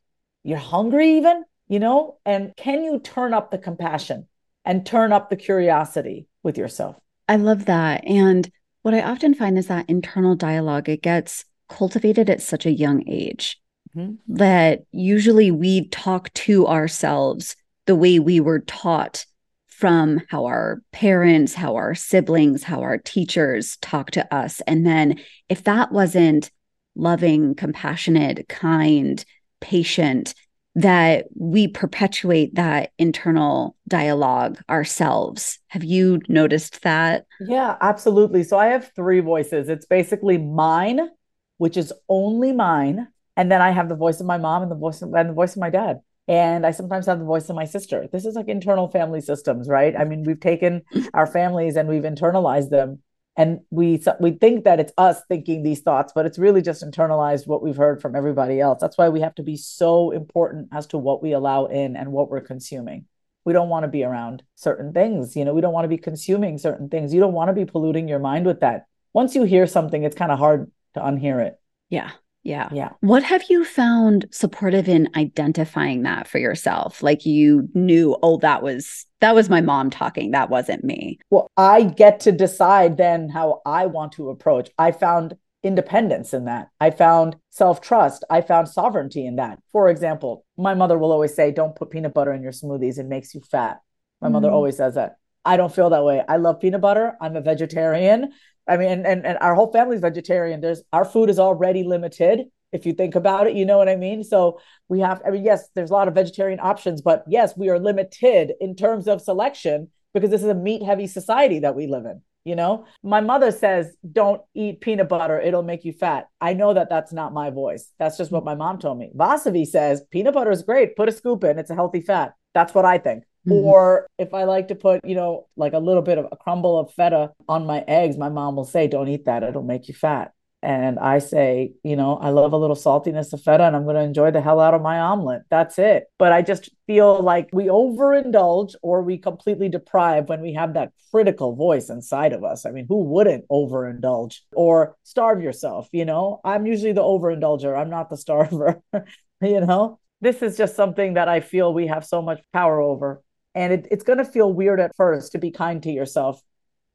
you're 0.43 0.57
hungry 0.57 1.17
even, 1.17 1.43
you 1.67 1.79
know? 1.79 2.17
And 2.25 2.55
can 2.55 2.83
you 2.83 2.99
turn 2.99 3.33
up 3.33 3.51
the 3.51 3.57
compassion 3.57 4.27
and 4.63 4.85
turn 4.85 5.11
up 5.11 5.29
the 5.29 5.35
curiosity 5.35 6.27
with 6.43 6.57
yourself? 6.57 6.95
I 7.27 7.35
love 7.35 7.65
that. 7.65 8.05
And 8.05 8.49
what 8.83 8.93
I 8.93 9.01
often 9.01 9.33
find 9.33 9.57
is 9.57 9.67
that 9.67 9.89
internal 9.89 10.35
dialogue 10.35 10.87
it 10.87 11.01
gets 11.01 11.43
cultivated 11.67 12.29
at 12.29 12.41
such 12.41 12.65
a 12.65 12.71
young 12.71 13.07
age 13.07 13.59
mm-hmm. 13.95 14.15
that 14.35 14.83
usually 14.91 15.51
we 15.51 15.89
talk 15.89 16.33
to 16.33 16.67
ourselves 16.67 17.55
the 17.87 17.95
way 17.95 18.19
we 18.19 18.39
were 18.39 18.59
taught 18.59 19.25
from 19.67 20.21
how 20.29 20.45
our 20.45 20.81
parents, 20.91 21.53
how 21.53 21.75
our 21.75 21.93
siblings, 21.95 22.63
how 22.63 22.81
our 22.81 22.97
teachers 22.97 23.77
talk 23.77 24.11
to 24.11 24.33
us. 24.33 24.61
And 24.67 24.85
then 24.85 25.19
if 25.49 25.63
that 25.63 25.91
wasn't 25.91 26.51
loving, 26.95 27.55
compassionate, 27.55 28.47
kind, 28.49 29.23
patient, 29.61 30.33
that 30.75 31.25
we 31.35 31.67
perpetuate 31.67 32.55
that 32.55 32.91
internal 32.99 33.75
dialogue 33.87 34.59
ourselves. 34.69 35.57
Have 35.67 35.83
you 35.83 36.21
noticed 36.27 36.83
that? 36.83 37.25
Yeah, 37.39 37.77
absolutely. 37.81 38.43
So 38.43 38.59
I 38.59 38.67
have 38.67 38.91
three 38.95 39.21
voices. 39.21 39.69
It's 39.69 39.87
basically 39.87 40.37
mine, 40.37 41.09
which 41.57 41.77
is 41.77 41.91
only 42.09 42.51
mine 42.51 43.07
and 43.37 43.51
then 43.51 43.61
I 43.61 43.69
have 43.69 43.87
the 43.87 43.95
voice 43.95 44.19
of 44.19 44.25
my 44.25 44.39
mom 44.39 44.63
and 44.63 44.71
the 44.71 44.75
voice 44.75 45.01
of, 45.03 45.13
and 45.13 45.29
the 45.29 45.33
voice 45.33 45.55
of 45.55 45.59
my 45.59 45.69
dad. 45.69 46.01
And 46.27 46.65
I 46.65 46.71
sometimes 46.71 47.05
have 47.05 47.19
the 47.19 47.25
voice 47.25 47.49
of 47.49 47.55
my 47.55 47.65
sister. 47.65 48.07
This 48.11 48.25
is 48.25 48.35
like 48.35 48.49
internal 48.49 48.89
family 48.89 49.21
systems, 49.21 49.69
right? 49.69 49.95
I 49.97 50.03
mean, 50.03 50.23
we've 50.23 50.39
taken 50.39 50.83
our 51.13 51.27
families 51.31 51.77
and 51.77 51.87
we've 51.87 52.03
internalized 52.03 52.69
them. 52.69 53.01
And 53.37 53.59
we 53.69 54.01
we 54.19 54.31
think 54.31 54.63
that 54.63 54.79
it's 54.79 54.91
us 54.97 55.21
thinking 55.29 55.61
these 55.61 55.81
thoughts, 55.81 56.11
but 56.13 56.25
it's 56.25 56.39
really 56.39 56.63
just 56.63 56.83
internalized 56.83 57.45
what 57.45 57.61
we've 57.61 57.77
heard 57.77 58.01
from 58.01 58.15
everybody 58.15 58.59
else. 58.59 58.79
That's 58.81 58.97
why 58.97 59.09
we 59.09 59.21
have 59.21 59.35
to 59.35 59.43
be 59.43 59.55
so 59.57 60.09
important 60.09 60.69
as 60.71 60.87
to 60.87 60.97
what 60.97 61.21
we 61.21 61.33
allow 61.33 61.65
in 61.67 61.95
and 61.95 62.11
what 62.11 62.31
we're 62.31 62.41
consuming. 62.41 63.05
We 63.45 63.53
don't 63.53 63.69
want 63.69 63.83
to 63.83 63.89
be 63.89 64.03
around 64.03 64.41
certain 64.55 64.91
things. 64.91 65.35
You 65.35 65.45
know, 65.45 65.53
we 65.53 65.61
don't 65.61 65.71
want 65.71 65.85
to 65.85 65.89
be 65.89 65.99
consuming 65.99 66.57
certain 66.57 66.89
things. 66.89 67.13
You 67.13 67.19
don't 67.19 67.33
want 67.33 67.49
to 67.49 67.53
be 67.53 67.65
polluting 67.65 68.07
your 68.07 68.19
mind 68.19 68.47
with 68.47 68.61
that. 68.61 68.87
Once 69.13 69.35
you 69.35 69.43
hear 69.43 69.67
something, 69.67 70.03
it's 70.03 70.15
kind 70.15 70.31
of 70.31 70.39
hard 70.39 70.71
to 70.95 70.99
unhear 70.99 71.39
it. 71.45 71.59
Yeah 71.89 72.11
Yeah. 72.43 72.69
Yeah. 72.71 72.91
What 73.01 73.23
have 73.23 73.43
you 73.49 73.65
found 73.65 74.25
supportive 74.31 74.87
in 74.87 75.09
identifying 75.15 76.03
that 76.03 76.27
for 76.27 76.37
yourself? 76.37 77.03
Like 77.03 77.25
you 77.25 77.67
knew, 77.73 78.17
oh, 78.23 78.37
that 78.37 78.63
was 78.63 79.05
that 79.19 79.35
was 79.35 79.49
my 79.49 79.61
mom 79.61 79.89
talking. 79.89 80.31
That 80.31 80.49
wasn't 80.49 80.83
me. 80.83 81.19
Well, 81.29 81.49
I 81.57 81.83
get 81.83 82.21
to 82.21 82.31
decide 82.31 82.97
then 82.97 83.29
how 83.29 83.61
I 83.65 83.87
want 83.87 84.13
to 84.13 84.29
approach. 84.29 84.69
I 84.77 84.91
found 84.91 85.35
independence 85.63 86.33
in 86.33 86.45
that. 86.45 86.69
I 86.79 86.91
found 86.91 87.35
self 87.49 87.81
trust. 87.81 88.23
I 88.29 88.41
found 88.41 88.69
sovereignty 88.69 89.25
in 89.25 89.35
that. 89.37 89.59
For 89.71 89.89
example, 89.89 90.45
my 90.57 90.73
mother 90.73 90.97
will 90.97 91.11
always 91.11 91.35
say, 91.35 91.51
Don't 91.51 91.75
put 91.75 91.91
peanut 91.91 92.13
butter 92.13 92.33
in 92.33 92.41
your 92.41 92.51
smoothies, 92.51 92.97
it 92.97 93.07
makes 93.07 93.35
you 93.35 93.41
fat. 93.41 93.81
My 94.21 94.29
mm. 94.29 94.33
mother 94.33 94.49
always 94.49 94.77
says 94.77 94.95
that. 94.95 95.17
I 95.43 95.57
don't 95.57 95.73
feel 95.73 95.89
that 95.91 96.03
way. 96.03 96.23
I 96.27 96.37
love 96.37 96.59
peanut 96.59 96.81
butter. 96.81 97.15
I'm 97.21 97.35
a 97.35 97.41
vegetarian. 97.41 98.33
I 98.67 98.77
mean, 98.77 98.89
and, 98.89 99.07
and, 99.07 99.25
and 99.25 99.37
our 99.39 99.55
whole 99.55 99.71
family's 99.71 100.01
vegetarian. 100.01 100.61
There's 100.61 100.83
our 100.91 101.05
food 101.05 101.29
is 101.29 101.39
already 101.39 101.83
limited. 101.83 102.45
If 102.73 102.85
you 102.85 102.93
think 102.93 103.15
about 103.15 103.47
it, 103.47 103.55
you 103.55 103.65
know 103.65 103.77
what 103.77 103.87
I 103.87 103.95
mean? 103.95 104.23
So 104.23 104.59
we 104.89 104.99
have, 104.99 105.21
I 105.25 105.29
mean, 105.29 105.45
yes, 105.45 105.69
there's 105.73 105.89
a 105.89 105.93
lot 105.93 106.09
of 106.09 106.15
vegetarian 106.15 106.59
options, 106.59 107.01
but 107.01 107.23
yes, 107.27 107.55
we 107.55 107.69
are 107.69 107.79
limited 107.79 108.53
in 108.59 108.75
terms 108.75 109.07
of 109.07 109.21
selection 109.21 109.89
because 110.13 110.31
this 110.31 110.43
is 110.43 110.49
a 110.49 110.53
meat 110.53 110.83
heavy 110.83 111.07
society 111.07 111.59
that 111.59 111.75
we 111.75 111.87
live 111.87 112.05
in. 112.05 112.21
You 112.43 112.55
know, 112.55 112.85
my 113.03 113.19
mother 113.19 113.51
says, 113.51 113.95
don't 114.09 114.41
eat 114.53 114.79
peanut 114.79 115.09
butter, 115.09 115.39
it'll 115.39 115.63
make 115.63 115.83
you 115.83 115.91
fat. 115.91 116.29
I 116.39 116.53
know 116.53 116.73
that 116.73 116.89
that's 116.89 117.11
not 117.11 117.33
my 117.33 117.49
voice. 117.49 117.91
That's 117.99 118.17
just 118.17 118.31
what 118.31 118.45
my 118.45 118.55
mom 118.55 118.79
told 118.79 118.97
me. 118.97 119.11
Vasavi 119.15 119.65
says, 119.65 120.01
peanut 120.11 120.33
butter 120.33 120.51
is 120.51 120.61
great, 120.61 120.95
put 120.95 121.09
a 121.09 121.11
scoop 121.11 121.43
in, 121.43 121.59
it's 121.59 121.69
a 121.69 121.75
healthy 121.75 121.99
fat. 121.99 122.35
That's 122.53 122.73
what 122.73 122.85
I 122.85 122.99
think. 122.99 123.25
Mm-hmm. 123.47 123.65
Or 123.65 124.07
if 124.17 124.33
I 124.33 124.43
like 124.43 124.67
to 124.69 124.75
put, 124.75 125.05
you 125.05 125.15
know, 125.15 125.47
like 125.55 125.73
a 125.73 125.79
little 125.79 126.01
bit 126.01 126.17
of 126.17 126.27
a 126.31 126.35
crumble 126.35 126.77
of 126.77 126.93
feta 126.93 127.31
on 127.47 127.65
my 127.65 127.83
eggs, 127.87 128.17
my 128.17 128.29
mom 128.29 128.55
will 128.55 128.65
say, 128.65 128.87
don't 128.87 129.07
eat 129.07 129.25
that. 129.25 129.43
It'll 129.43 129.63
make 129.63 129.87
you 129.87 129.93
fat. 129.93 130.33
And 130.63 130.97
I 130.97 131.19
say, 131.19 131.73
you 131.83 131.95
know, 131.95 132.17
I 132.17 132.31
love 132.31 132.51
a 132.51 132.57
little 132.57 132.75
saltiness 132.75 133.31
of 133.31 133.41
feta 133.41 133.63
and 133.63 133.75
I'm 133.75 133.83
going 133.83 133.95
to 133.95 134.01
enjoy 134.01 134.31
the 134.31 134.41
hell 134.41 134.59
out 134.59 134.73
of 134.73 134.81
my 134.81 134.99
omelet. 134.99 135.43
That's 135.49 135.77
it. 135.77 136.05
But 136.17 136.33
I 136.33 136.41
just 136.41 136.69
feel 136.87 137.21
like 137.21 137.49
we 137.53 137.65
overindulge 137.65 138.73
or 138.81 139.03
we 139.03 139.19
completely 139.19 139.69
deprive 139.69 140.29
when 140.29 140.41
we 140.41 140.53
have 140.53 140.73
that 140.73 140.93
critical 141.11 141.55
voice 141.55 141.89
inside 141.89 142.33
of 142.33 142.43
us. 142.43 142.65
I 142.65 142.71
mean, 142.71 142.87
who 142.89 143.03
wouldn't 143.03 143.47
overindulge 143.49 144.39
or 144.51 144.97
starve 145.03 145.41
yourself? 145.41 145.89
You 145.91 146.05
know, 146.05 146.41
I'm 146.43 146.65
usually 146.65 146.93
the 146.93 147.01
overindulger, 147.01 147.77
I'm 147.77 147.91
not 147.91 148.09
the 148.09 148.17
starver, 148.17 148.81
you 149.41 149.61
know? 149.61 149.99
This 150.19 150.41
is 150.41 150.57
just 150.57 150.75
something 150.75 151.13
that 151.13 151.29
I 151.29 151.41
feel 151.41 151.71
we 151.71 151.85
have 151.87 152.03
so 152.03 152.23
much 152.23 152.41
power 152.51 152.81
over 152.81 153.21
and 153.57 153.73
it, 153.73 153.87
it's 153.89 154.03
going 154.03 154.19
to 154.19 154.25
feel 154.25 154.53
weird 154.53 154.79
at 154.79 154.95
first 154.95 155.31
to 155.31 155.39
be 155.39 155.49
kind 155.49 155.81
to 155.81 155.91
yourself. 155.91 156.39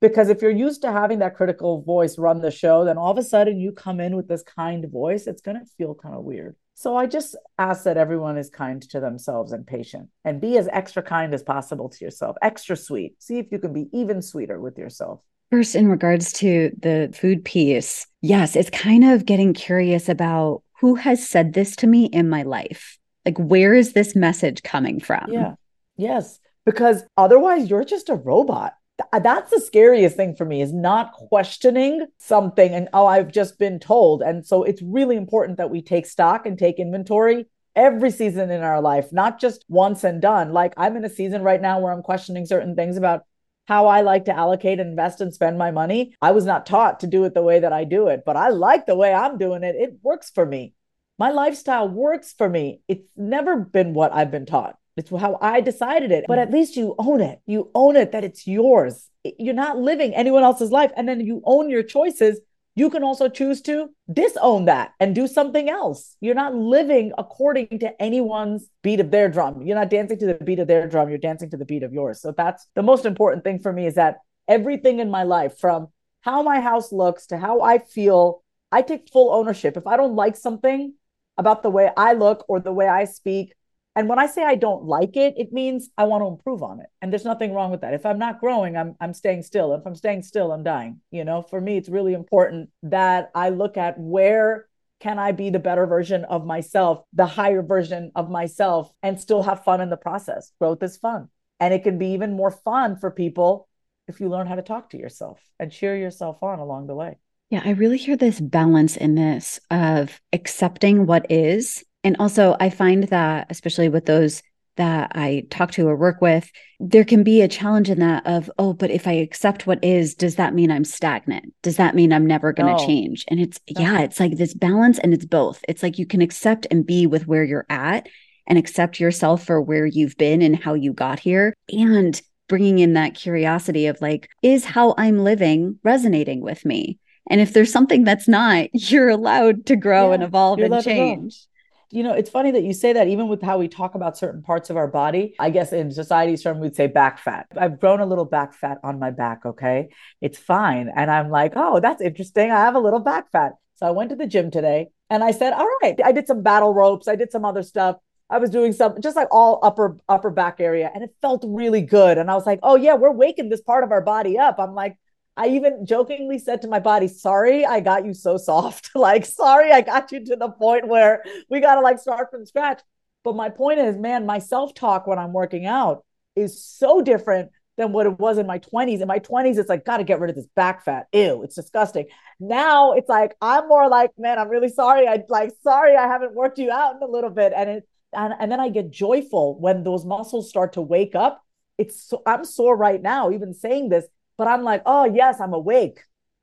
Because 0.01 0.29
if 0.29 0.43
you're 0.43 0.51
used 0.51 0.83
to 0.83 0.93
having 0.93 1.19
that 1.19 1.35
critical 1.35 1.83
voice 1.83 2.19
run 2.19 2.41
the 2.41 2.53
show, 2.53 2.85
then 2.85 2.97
all 2.97 3.11
of 3.11 3.19
a 3.19 3.23
sudden 3.23 3.59
you 3.59 3.73
come 3.73 3.99
in 3.99 4.15
with 4.15 4.29
this 4.29 4.45
kind 4.45 4.89
voice, 4.91 5.27
it's 5.27 5.43
going 5.43 5.59
to 5.59 5.67
feel 5.77 5.95
kind 5.95 6.15
of 6.15 6.23
weird. 6.23 6.55
So 6.75 6.97
I 6.97 7.07
just 7.07 7.37
ask 7.59 7.83
that 7.85 7.97
everyone 7.97 8.39
is 8.39 8.49
kind 8.49 8.81
to 8.91 9.01
themselves 9.01 9.53
and 9.53 9.67
patient 9.67 10.09
and 10.25 10.41
be 10.41 10.57
as 10.57 10.69
extra 10.73 11.03
kind 11.03 11.35
as 11.35 11.43
possible 11.43 11.89
to 11.89 12.05
yourself, 12.05 12.37
extra 12.43 12.77
sweet. 12.77 13.21
See 13.21 13.39
if 13.39 13.47
you 13.51 13.59
can 13.59 13.73
be 13.73 13.89
even 13.93 14.23
sweeter 14.23 14.61
with 14.61 14.79
yourself. 14.79 15.21
First, 15.51 15.75
in 15.75 15.89
regards 15.89 16.33
to 16.35 16.71
the 16.79 17.13
food 17.13 17.45
piece, 17.45 18.07
yes, 18.21 18.55
it's 18.55 18.71
kind 18.71 19.05
of 19.05 19.27
getting 19.27 19.53
curious 19.53 20.09
about 20.09 20.63
who 20.81 20.95
has 20.95 21.29
said 21.29 21.55
this 21.55 21.77
to 21.77 21.87
me 21.89 22.07
in 22.07 22.29
my 22.29 22.45
life. 22.45 22.99
Like, 23.25 23.39
where 23.39 23.75
is 23.75 23.93
this 23.93 24.17
message 24.17 24.63
coming 24.63 25.01
from? 25.01 25.27
Yeah. 25.29 25.55
Yes 25.97 26.39
because 26.65 27.05
otherwise 27.17 27.69
you're 27.69 27.85
just 27.85 28.09
a 28.09 28.15
robot. 28.15 28.75
That's 29.13 29.51
the 29.51 29.61
scariest 29.61 30.17
thing 30.17 30.37
for 30.37 30.45
me 30.45 30.63
is 30.63 30.73
not 30.73 31.13
questioning 31.13 32.07
something 32.19 32.73
and 32.73 32.89
oh 32.93 33.07
i've 33.07 33.33
just 33.33 33.59
been 33.59 33.81
told. 33.81 34.23
And 34.23 34.47
so 34.47 34.63
it's 34.63 34.83
really 34.83 35.17
important 35.17 35.59
that 35.59 35.71
we 35.71 35.83
take 35.83 36.07
stock 36.07 36.47
and 36.47 36.59
take 36.59 36.79
inventory 36.79 37.47
every 37.75 38.11
season 38.11 38.51
in 38.51 38.61
our 38.63 38.83
life 38.83 39.13
not 39.13 39.41
just 39.41 39.65
once 39.69 40.05
and 40.05 40.21
done. 40.21 40.53
Like 40.53 40.75
i'm 40.77 40.97
in 40.97 41.05
a 41.05 41.11
season 41.11 41.43
right 41.43 41.61
now 41.61 41.81
where 41.81 41.93
i'm 41.93 42.03
questioning 42.03 42.47
certain 42.47 42.77
things 42.77 42.97
about 42.97 43.23
how 43.67 43.87
i 43.87 44.03
like 44.03 44.27
to 44.27 44.37
allocate 44.37 44.79
invest 44.79 45.21
and 45.21 45.35
spend 45.35 45.59
my 45.59 45.71
money. 45.71 46.15
I 46.21 46.33
was 46.33 46.45
not 46.45 46.67
taught 46.67 47.01
to 47.01 47.07
do 47.07 47.25
it 47.25 47.35
the 47.35 47.43
way 47.43 47.61
that 47.61 47.73
i 47.73 47.85
do 47.85 48.09
it 48.09 48.23
but 48.25 48.37
i 48.37 48.51
like 48.51 48.87
the 48.87 48.97
way 48.97 49.13
i'm 49.13 49.39
doing 49.39 49.65
it. 49.65 49.75
It 49.77 49.99
works 50.03 50.31
for 50.31 50.47
me. 50.47 50.75
My 51.19 51.31
lifestyle 51.31 51.89
works 51.89 52.35
for 52.37 52.49
me. 52.49 52.83
It's 52.89 53.09
never 53.17 53.57
been 53.57 53.95
what 53.95 54.13
i've 54.13 54.31
been 54.31 54.47
taught 54.47 54.77
it's 54.97 55.11
how 55.11 55.39
I 55.41 55.61
decided 55.61 56.11
it. 56.11 56.25
But 56.29 56.39
at 56.39 56.51
least 56.51 56.77
you 56.77 56.95
own 56.99 57.21
it. 57.21 57.41
You 57.47 57.71
own 57.75 57.97
it 57.97 58.13
that 58.13 58.25
it's 58.25 58.47
yours. 58.47 59.09
You're 59.25 59.55
not 59.55 59.79
living 59.79 60.15
anyone 60.15 60.43
else's 60.43 60.71
life. 60.71 60.91
And 60.97 61.09
then 61.09 61.21
you 61.21 61.43
own 61.45 61.71
your 61.71 61.83
choices. 61.83 62.41
You 62.75 62.89
can 62.89 63.03
also 63.03 63.29
choose 63.29 63.61
to 63.63 63.91
disown 64.11 64.65
that 64.67 64.93
and 64.99 65.15
do 65.15 65.27
something 65.27 65.69
else. 65.69 66.17
You're 66.21 66.35
not 66.35 66.55
living 66.55 67.13
according 67.19 67.79
to 67.81 68.03
anyone's 68.03 68.69
beat 68.83 69.01
of 69.01 69.11
their 69.11 69.29
drum. 69.29 69.63
You're 69.63 69.77
not 69.77 69.91
dancing 69.91 70.19
to 70.19 70.27
the 70.27 70.35
beat 70.35 70.59
of 70.59 70.69
their 70.69 70.89
drum. 70.89 71.09
You're 71.09 71.19
dancing 71.19 71.51
to 71.51 71.57
the 71.57 71.67
beat 71.67 71.83
of 71.83 71.93
yours. 71.93 72.21
So 72.21 72.33
that's 72.33 72.67
the 72.75 72.83
most 72.83 73.05
important 73.05 73.45
thing 73.45 73.59
for 73.59 73.73
me 73.73 73.87
is 73.87 73.95
that 73.95 74.19
everything 74.49 75.01
in 75.01 75.11
my 75.11 75.23
life, 75.23 75.59
from 75.59 75.89
how 76.23 76.43
my 76.43 76.61
house 76.61 76.93
looks 76.93 77.27
to 77.27 77.37
how 77.37 77.61
I 77.61 77.79
feel, 77.79 78.43
I 78.71 78.81
take 78.81 79.11
full 79.13 79.33
ownership. 79.33 79.77
If 79.77 79.87
I 79.87 79.97
don't 79.97 80.17
like 80.17 80.37
something 80.37 80.95
about 81.37 81.63
the 81.63 81.71
way 81.71 81.91
I 81.97 82.15
look 82.15 82.45
or 82.49 82.59
the 82.59 82.73
way 82.73 82.89
I 82.89 83.05
speak, 83.05 83.55
and 83.95 84.09
when 84.09 84.19
I 84.19 84.27
say 84.27 84.43
I 84.43 84.55
don't 84.55 84.85
like 84.85 85.17
it, 85.17 85.35
it 85.37 85.53
means 85.53 85.91
I 85.99 86.05
want 86.05 86.23
to 86.23 86.29
improve 86.29 86.63
on 86.63 86.81
it. 86.81 86.87
And 87.03 87.13
there's 87.13 87.25
nothing 87.25 87.53
wrong 87.53 87.71
with 87.71 87.83
that. 87.83 87.95
If 87.95 88.07
I'm 88.07 88.19
not 88.19 88.41
growing, 88.41 88.77
I'm 88.77 88.97
I'm 89.01 89.13
staying 89.13 89.43
still. 89.43 89.75
If 89.75 89.87
I'm 89.87 89.95
staying 89.95 90.23
still, 90.23 90.53
I'm 90.53 90.63
dying. 90.63 91.01
You 91.11 91.25
know, 91.25 91.43
for 91.43 91.61
me, 91.61 91.77
it's 91.77 91.89
really 91.89 92.15
important 92.15 92.71
that 92.85 93.31
I 93.35 93.51
look 93.51 93.77
at 93.77 93.99
where 93.99 94.67
can 95.01 95.19
I 95.19 95.33
be 95.33 95.51
the 95.51 95.59
better 95.59 95.87
version 95.87 96.25
of 96.25 96.47
myself, 96.47 97.05
the 97.13 97.27
higher 97.27 97.61
version 97.61 98.13
of 98.15 98.31
myself, 98.31 98.93
and 99.03 99.21
still 99.21 99.43
have 99.43 99.65
fun 99.65 99.81
in 99.81 99.91
the 99.91 99.97
process. 99.97 100.53
Growth 100.61 100.83
is 100.83 100.97
fun. 100.97 101.29
And 101.59 101.75
it 101.75 101.83
can 101.83 101.99
be 101.99 102.13
even 102.13 102.33
more 102.33 102.51
fun 102.51 102.97
for 102.97 103.11
people 103.11 103.69
if 104.09 104.21
you 104.21 104.29
learn 104.29 104.47
how 104.47 104.55
to 104.55 104.63
talk 104.63 104.91
to 104.91 104.99
yourself 104.99 105.41
and 105.59 105.73
cheer 105.73 105.97
yourself 105.97 106.43
on 106.43 106.61
along 106.61 106.87
the 106.87 106.95
way. 106.95 107.19
Yeah, 107.51 107.63
I 107.65 107.71
really 107.71 107.99
hear 107.99 108.17
this 108.17 108.41
balance 108.41 108.97
in 108.97 109.15
this 109.15 109.61
of 109.71 110.21
accepting 110.33 111.05
what 111.07 111.27
is 111.31 111.85
and 112.05 112.17
also, 112.19 112.57
I 112.59 112.71
find 112.71 113.05
that, 113.05 113.47
especially 113.51 113.89
with 113.89 114.07
those 114.07 114.43
that 114.77 115.13
I 115.15 115.45
talk 115.51 115.73
to 115.73 115.87
or 115.87 115.97
work 115.97 116.21
with, 116.21 116.51
there 116.81 117.05
can 117.05 117.23
be 117.23 117.43
a 117.43 117.49
challenge 117.49 117.91
in 117.91 118.01
that 118.01 118.27
of, 118.27 118.51
oh, 118.59 118.73
but 118.73 118.91
if 118.91 119.07
I 119.07 119.13
accept 119.13 119.67
what 119.67 119.83
is, 119.85 120.15
does 120.15 120.37
that 120.37 120.55
mean 120.55 120.71
I'm 120.71 120.85
stagnant? 120.85 121.53
Does 121.63 121.77
that 121.77 121.95
mean 121.95 122.13
I'm 122.13 122.27
never 122.27 122.53
going 122.53 122.75
to 122.75 122.81
no. 122.81 122.87
change? 122.87 123.25
And 123.29 123.39
it's, 123.39 123.61
no. 123.77 123.83
yeah, 123.83 124.01
it's 124.01 124.19
like 124.19 124.37
this 124.37 124.55
balance 124.55 124.99
and 124.99 125.13
it's 125.13 125.27
both. 125.27 125.63
It's 125.69 125.83
like 125.83 125.99
you 125.99 126.07
can 126.07 126.23
accept 126.23 126.67
and 126.71 126.87
be 126.87 127.07
with 127.07 127.27
where 127.27 127.45
you're 127.45 127.67
at 127.69 128.09
and 128.47 128.59
accept 128.59 128.99
yourself 128.99 129.45
for 129.45 129.61
where 129.61 129.87
you've 129.87 130.17
been 130.17 130.43
and 130.43 130.57
how 130.57 130.75
you 130.75 130.93
got 130.93 131.21
here. 131.21 131.55
And 131.69 132.21
bringing 132.49 132.79
in 132.79 132.95
that 132.95 133.15
curiosity 133.15 133.87
of 133.87 134.01
like, 134.01 134.29
is 134.43 134.65
how 134.65 134.95
I'm 134.99 135.19
living 135.19 135.79
resonating 135.85 136.41
with 136.41 136.65
me? 136.65 136.99
And 137.31 137.41
if 137.41 137.53
there's 137.53 137.73
something 137.73 138.05
that's 138.05 138.27
not, 138.27 138.69
you're 138.73 139.11
allowed 139.11 139.67
to 139.67 139.77
grow 139.77 140.09
yeah, 140.09 140.15
and 140.15 140.23
evolve 140.23 140.59
and 140.59 140.83
change 140.83 141.47
you 141.93 142.03
know, 142.03 142.15
it's 142.15 142.31
funny 142.31 142.51
that 142.53 142.63
you 142.63 142.73
say 142.73 142.95
that, 142.95 143.09
even 143.09 143.29
with 143.29 143.43
how 143.43 143.59
we 143.59 143.69
talk 143.69 143.95
about 143.95 144.17
certain 144.17 144.43
parts 144.43 144.71
of 144.71 144.79
our 144.79 144.89
body. 144.89 145.35
I 145.39 145.51
guess 145.51 145.73
in 145.75 145.91
society's 145.91 146.43
term, 146.43 146.59
we'd 146.59 146.75
say 146.75 146.87
back 146.87 147.19
fat. 147.19 147.47
I've 147.55 147.79
grown 147.79 148.01
a 148.01 148.07
little 148.07 148.25
back 148.25 148.55
fat 148.55 148.79
on 148.83 148.99
my 148.99 149.11
back. 149.11 149.45
Okay. 149.45 149.91
It's 150.23 150.39
fine. 150.39 150.91
And 150.97 151.11
I'm 151.11 151.29
like, 151.29 151.53
oh, 151.55 151.81
that's 151.81 152.01
interesting. 152.01 152.51
I 152.51 152.61
have 152.61 152.75
a 152.75 152.81
little 152.81 152.99
back 152.99 153.31
fat. 153.31 153.53
So 153.75 153.87
I 153.87 153.91
went 153.91 154.09
to 154.09 154.17
the 154.17 154.27
gym 154.27 154.51
today 154.51 154.89
and 155.11 155.23
I 155.23 155.33
said, 155.33 155.53
all 155.53 155.69
right, 155.83 156.01
I 156.03 156.13
did 156.13 156.27
some 156.27 156.43
battle 156.43 156.73
ropes. 156.73 157.09
I 157.09 157.17
did 157.17 157.31
some 157.31 157.45
other 157.45 157.63
stuff. 157.63 157.97
I 158.31 158.39
was 158.39 158.49
doing 158.49 158.73
some 158.73 158.99
just 159.03 159.15
like 159.15 159.29
all 159.31 159.61
upper 159.63 159.99
upper 160.09 160.31
back 160.31 160.61
area 160.61 160.91
and 160.95 161.05
it 161.05 161.15
felt 161.21 161.45
really 161.47 161.83
good. 161.83 162.17
And 162.17 162.31
I 162.31 162.35
was 162.35 162.47
like, 162.47 162.61
oh 162.63 162.77
yeah, 162.77 162.95
we're 162.95 163.13
waking 163.13 163.51
this 163.51 163.61
part 163.61 163.85
of 163.85 163.93
our 163.93 164.01
body 164.01 164.39
up. 164.39 164.57
I'm 164.59 164.75
like, 164.75 164.97
I 165.37 165.49
even 165.49 165.87
jokingly 165.87 166.39
said 166.39 166.63
to 166.63 166.69
my 166.69 166.79
body, 166.79 167.09
sorry, 167.09 167.65
I 167.65 167.81
got 167.81 168.05
you 168.05 168.13
so 168.13 168.37
soft. 168.37 168.91
like, 168.95 169.25
sorry, 169.25 169.73
I 169.73 169.81
got 169.81 170.13
you 170.13 170.25
to 170.27 170.37
the 170.37 170.51
point 170.51 170.89
where 170.89 171.23
we 171.49 171.61
got 171.61 171.77
to 171.77 171.81
like 171.81 171.99
start 171.99 172.31
from 172.31 172.45
scratch. 172.45 172.81
But 173.25 173.37
my 173.37 173.49
point 173.49 173.79
is, 173.79 173.97
man, 173.97 174.27
my 174.27 174.39
self 174.39 174.75
talk 174.75 175.07
when 175.07 175.19
I'm 175.19 175.33
working 175.33 175.67
out 175.67 176.05
is 176.37 176.65
so 176.65 177.01
different 177.01 177.51
than 177.77 177.93
what 177.93 178.07
it 178.07 178.19
was 178.19 178.37
in 178.37 178.47
my 178.47 178.59
20s. 178.59 179.01
In 179.01 179.09
my 179.09 179.19
20s, 179.19 179.57
it's 179.57 179.69
like, 179.69 179.85
got 179.85 179.99
to 179.99 180.05
get 180.05 180.21
rid 180.21 180.29
of 180.29 180.37
this 180.37 180.49
back 180.55 180.85
fat. 180.85 181.07
Ew, 181.13 181.43
it's 181.43 181.55
disgusting. 181.55 182.07
Now 182.39 182.93
it's 182.93 183.09
like, 183.09 183.35
I'm 183.41 183.69
more 183.69 183.89
like, 183.89 184.11
man, 184.19 184.39
I'm 184.39 184.49
really 184.49 184.69
sorry. 184.69 185.09
I 185.09 185.23
like, 185.29 185.53
sorry, 185.63 185.97
I 185.97 186.07
haven't 186.07 186.35
worked 186.35 186.59
you 186.59 186.71
out 186.71 186.97
in 186.97 187.03
a 187.03 187.11
little 187.11 187.31
bit. 187.31 187.53
And 187.57 187.71
it, 187.71 187.89
and, 188.13 188.35
and 188.39 188.53
then 188.53 188.61
I 188.61 188.69
get 188.69 188.91
joyful 188.91 189.59
when 189.59 189.85
those 189.85 190.05
muscles 190.05 190.51
start 190.51 190.75
to 190.75 190.83
wake 190.83 191.15
up. 191.15 191.43
It's 191.79 192.03
so, 192.03 192.23
I'm 192.27 192.45
sore 192.45 192.77
right 192.77 193.01
now, 193.01 193.31
even 193.31 193.55
saying 193.55 193.89
this 193.89 194.05
but 194.43 194.49
I'm 194.49 194.65
like, 194.65 194.83
oh 194.87 195.05
yes, 195.05 195.41
I'm 195.41 195.53
awake. 195.53 196.01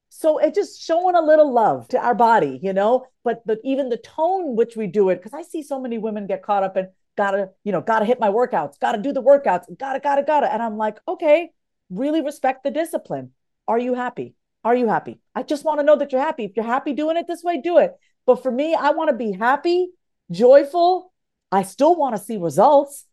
So 0.08 0.38
it 0.38 0.56
just 0.56 0.82
showing 0.82 1.16
a 1.16 1.22
little 1.22 1.52
love 1.54 1.90
to 1.90 1.98
our 2.00 2.16
body, 2.16 2.58
you 2.64 2.72
know. 2.72 3.06
But 3.26 3.46
but 3.46 3.60
even 3.66 3.90
the 3.90 3.98
tone 3.98 4.56
which 4.56 4.78
we 4.78 4.88
do 4.88 5.10
it, 5.10 5.18
because 5.18 5.34
I 5.34 5.42
see 5.42 5.62
so 5.62 5.82
many 5.82 5.98
women 5.98 6.26
get 6.26 6.42
caught 6.42 6.64
up 6.64 6.78
in 6.78 6.88
gotta, 7.18 7.50
you 7.66 7.74
know, 7.74 7.82
gotta 7.82 8.06
hit 8.06 8.18
my 8.18 8.30
workouts, 8.30 8.80
gotta 8.80 9.02
do 9.02 9.12
the 9.12 9.22
workouts, 9.22 9.66
gotta, 9.78 10.00
gotta, 10.00 10.24
gotta. 10.24 10.50
And 10.50 10.64
I'm 10.64 10.78
like, 10.78 10.98
okay, 11.10 11.50
really 11.90 12.22
respect 12.22 12.64
the 12.64 12.72
discipline. 12.72 13.32
Are 13.68 13.78
you 13.78 13.96
happy? 13.96 14.34
Are 14.64 14.78
you 14.78 14.88
happy? 14.88 15.20
I 15.36 15.44
just 15.44 15.66
want 15.66 15.82
to 15.82 15.86
know 15.86 15.98
that 15.98 16.14
you're 16.14 16.22
happy. 16.22 16.46
If 16.46 16.56
you're 16.56 16.64
happy 16.64 16.94
doing 16.94 17.18
it 17.18 17.28
this 17.28 17.44
way, 17.44 17.60
do 17.60 17.80
it. 17.80 17.92
But 18.26 18.42
for 18.42 18.50
me, 18.50 18.76
I 18.76 18.92
want 18.92 19.10
to 19.10 19.18
be 19.18 19.34
happy, 19.34 19.90
joyful. 20.32 21.12
I 21.52 21.64
still 21.64 21.98
want 21.98 22.16
to 22.16 22.24
see 22.24 22.38
results, 22.38 23.06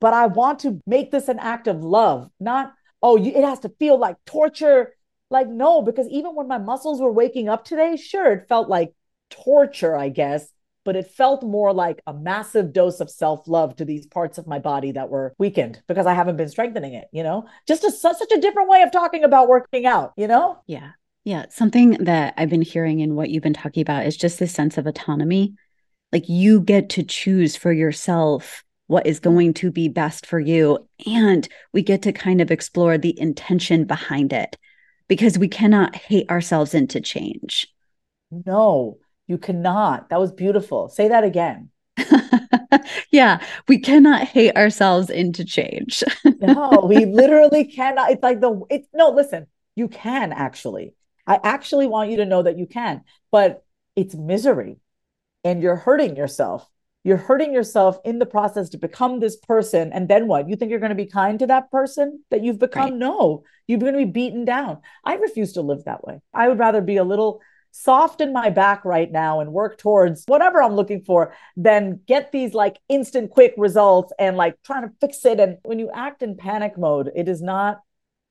but 0.00 0.12
I 0.12 0.26
want 0.26 0.58
to 0.60 0.80
make 0.88 1.12
this 1.12 1.28
an 1.28 1.38
act 1.38 1.68
of 1.68 1.84
love, 1.84 2.28
not, 2.40 2.72
oh, 3.02 3.16
you, 3.16 3.32
it 3.32 3.44
has 3.44 3.60
to 3.60 3.72
feel 3.78 3.98
like 3.98 4.16
torture. 4.26 4.94
Like, 5.30 5.48
no, 5.48 5.82
because 5.82 6.08
even 6.08 6.34
when 6.34 6.48
my 6.48 6.58
muscles 6.58 7.00
were 7.00 7.12
waking 7.12 7.48
up 7.48 7.64
today, 7.64 7.96
sure, 7.96 8.32
it 8.32 8.48
felt 8.48 8.68
like 8.68 8.94
torture, 9.30 9.96
I 9.96 10.08
guess 10.08 10.50
but 10.88 10.96
it 10.96 11.10
felt 11.10 11.42
more 11.42 11.74
like 11.74 12.00
a 12.06 12.14
massive 12.14 12.72
dose 12.72 13.00
of 13.00 13.10
self 13.10 13.46
love 13.46 13.76
to 13.76 13.84
these 13.84 14.06
parts 14.06 14.38
of 14.38 14.46
my 14.46 14.58
body 14.58 14.92
that 14.92 15.10
were 15.10 15.34
weakened 15.36 15.82
because 15.86 16.06
I 16.06 16.14
haven't 16.14 16.38
been 16.38 16.48
strengthening 16.48 16.94
it, 16.94 17.08
you 17.12 17.22
know? 17.22 17.44
Just 17.66 17.84
a, 17.84 17.90
such 17.90 18.32
a 18.32 18.40
different 18.40 18.70
way 18.70 18.80
of 18.80 18.90
talking 18.90 19.22
about 19.22 19.48
working 19.48 19.84
out, 19.84 20.14
you 20.16 20.26
know? 20.26 20.56
Yeah. 20.66 20.92
Yeah. 21.24 21.44
Something 21.50 21.90
that 22.04 22.32
I've 22.38 22.48
been 22.48 22.62
hearing 22.62 23.00
in 23.00 23.16
what 23.16 23.28
you've 23.28 23.42
been 23.42 23.52
talking 23.52 23.82
about 23.82 24.06
is 24.06 24.16
just 24.16 24.38
this 24.38 24.54
sense 24.54 24.78
of 24.78 24.86
autonomy. 24.86 25.52
Like 26.10 26.26
you 26.26 26.62
get 26.62 26.88
to 26.90 27.02
choose 27.02 27.54
for 27.54 27.70
yourself 27.70 28.64
what 28.88 29.06
is 29.06 29.20
going 29.20 29.54
to 29.54 29.70
be 29.70 29.88
best 29.88 30.26
for 30.26 30.40
you. 30.40 30.88
And 31.06 31.48
we 31.72 31.82
get 31.82 32.02
to 32.02 32.12
kind 32.12 32.40
of 32.40 32.50
explore 32.50 32.98
the 32.98 33.18
intention 33.18 33.84
behind 33.84 34.32
it 34.32 34.56
because 35.06 35.38
we 35.38 35.48
cannot 35.48 35.94
hate 35.94 36.28
ourselves 36.30 36.74
into 36.74 37.00
change. 37.00 37.68
No, 38.30 38.98
you 39.26 39.38
cannot. 39.38 40.08
That 40.10 40.18
was 40.18 40.32
beautiful. 40.32 40.88
Say 40.88 41.08
that 41.08 41.22
again. 41.22 41.70
yeah, 43.10 43.44
we 43.68 43.78
cannot 43.78 44.22
hate 44.22 44.56
ourselves 44.56 45.10
into 45.10 45.44
change. 45.44 46.02
no, 46.40 46.84
we 46.88 47.04
literally 47.06 47.64
cannot. 47.64 48.10
It's 48.10 48.22
like 48.22 48.40
the 48.40 48.60
it's 48.70 48.88
no, 48.92 49.10
listen, 49.10 49.46
you 49.74 49.88
can 49.88 50.32
actually. 50.32 50.94
I 51.26 51.38
actually 51.42 51.86
want 51.86 52.10
you 52.10 52.18
to 52.18 52.26
know 52.26 52.42
that 52.42 52.58
you 52.58 52.66
can, 52.66 53.02
but 53.30 53.64
it's 53.96 54.14
misery 54.14 54.78
and 55.44 55.62
you're 55.62 55.76
hurting 55.76 56.16
yourself. 56.16 56.66
You're 57.04 57.16
hurting 57.16 57.52
yourself 57.52 57.98
in 58.04 58.18
the 58.18 58.26
process 58.26 58.68
to 58.70 58.78
become 58.78 59.20
this 59.20 59.36
person. 59.36 59.92
And 59.92 60.08
then 60.08 60.26
what? 60.26 60.48
You 60.48 60.56
think 60.56 60.70
you're 60.70 60.80
going 60.80 60.90
to 60.90 60.96
be 60.96 61.06
kind 61.06 61.38
to 61.38 61.46
that 61.46 61.70
person 61.70 62.22
that 62.30 62.42
you've 62.42 62.58
become? 62.58 62.84
Right. 62.84 62.94
No, 62.94 63.44
you're 63.66 63.78
going 63.78 63.92
to 63.92 63.98
be 63.98 64.04
beaten 64.10 64.44
down. 64.44 64.78
I 65.04 65.14
refuse 65.14 65.52
to 65.54 65.62
live 65.62 65.84
that 65.84 66.04
way. 66.04 66.20
I 66.34 66.48
would 66.48 66.58
rather 66.58 66.80
be 66.80 66.96
a 66.96 67.04
little 67.04 67.40
soft 67.70 68.20
in 68.20 68.32
my 68.32 68.50
back 68.50 68.84
right 68.84 69.10
now 69.10 69.40
and 69.40 69.52
work 69.52 69.78
towards 69.78 70.24
whatever 70.26 70.62
I'm 70.62 70.74
looking 70.74 71.02
for 71.02 71.34
than 71.56 72.00
get 72.06 72.32
these 72.32 72.54
like 72.54 72.78
instant 72.88 73.30
quick 73.30 73.54
results 73.56 74.12
and 74.18 74.36
like 74.36 74.56
trying 74.64 74.82
to 74.82 74.94
fix 75.00 75.24
it. 75.24 75.38
And 75.38 75.58
when 75.62 75.78
you 75.78 75.90
act 75.94 76.22
in 76.22 76.36
panic 76.36 76.76
mode, 76.76 77.10
it 77.14 77.28
is 77.28 77.40
not 77.40 77.80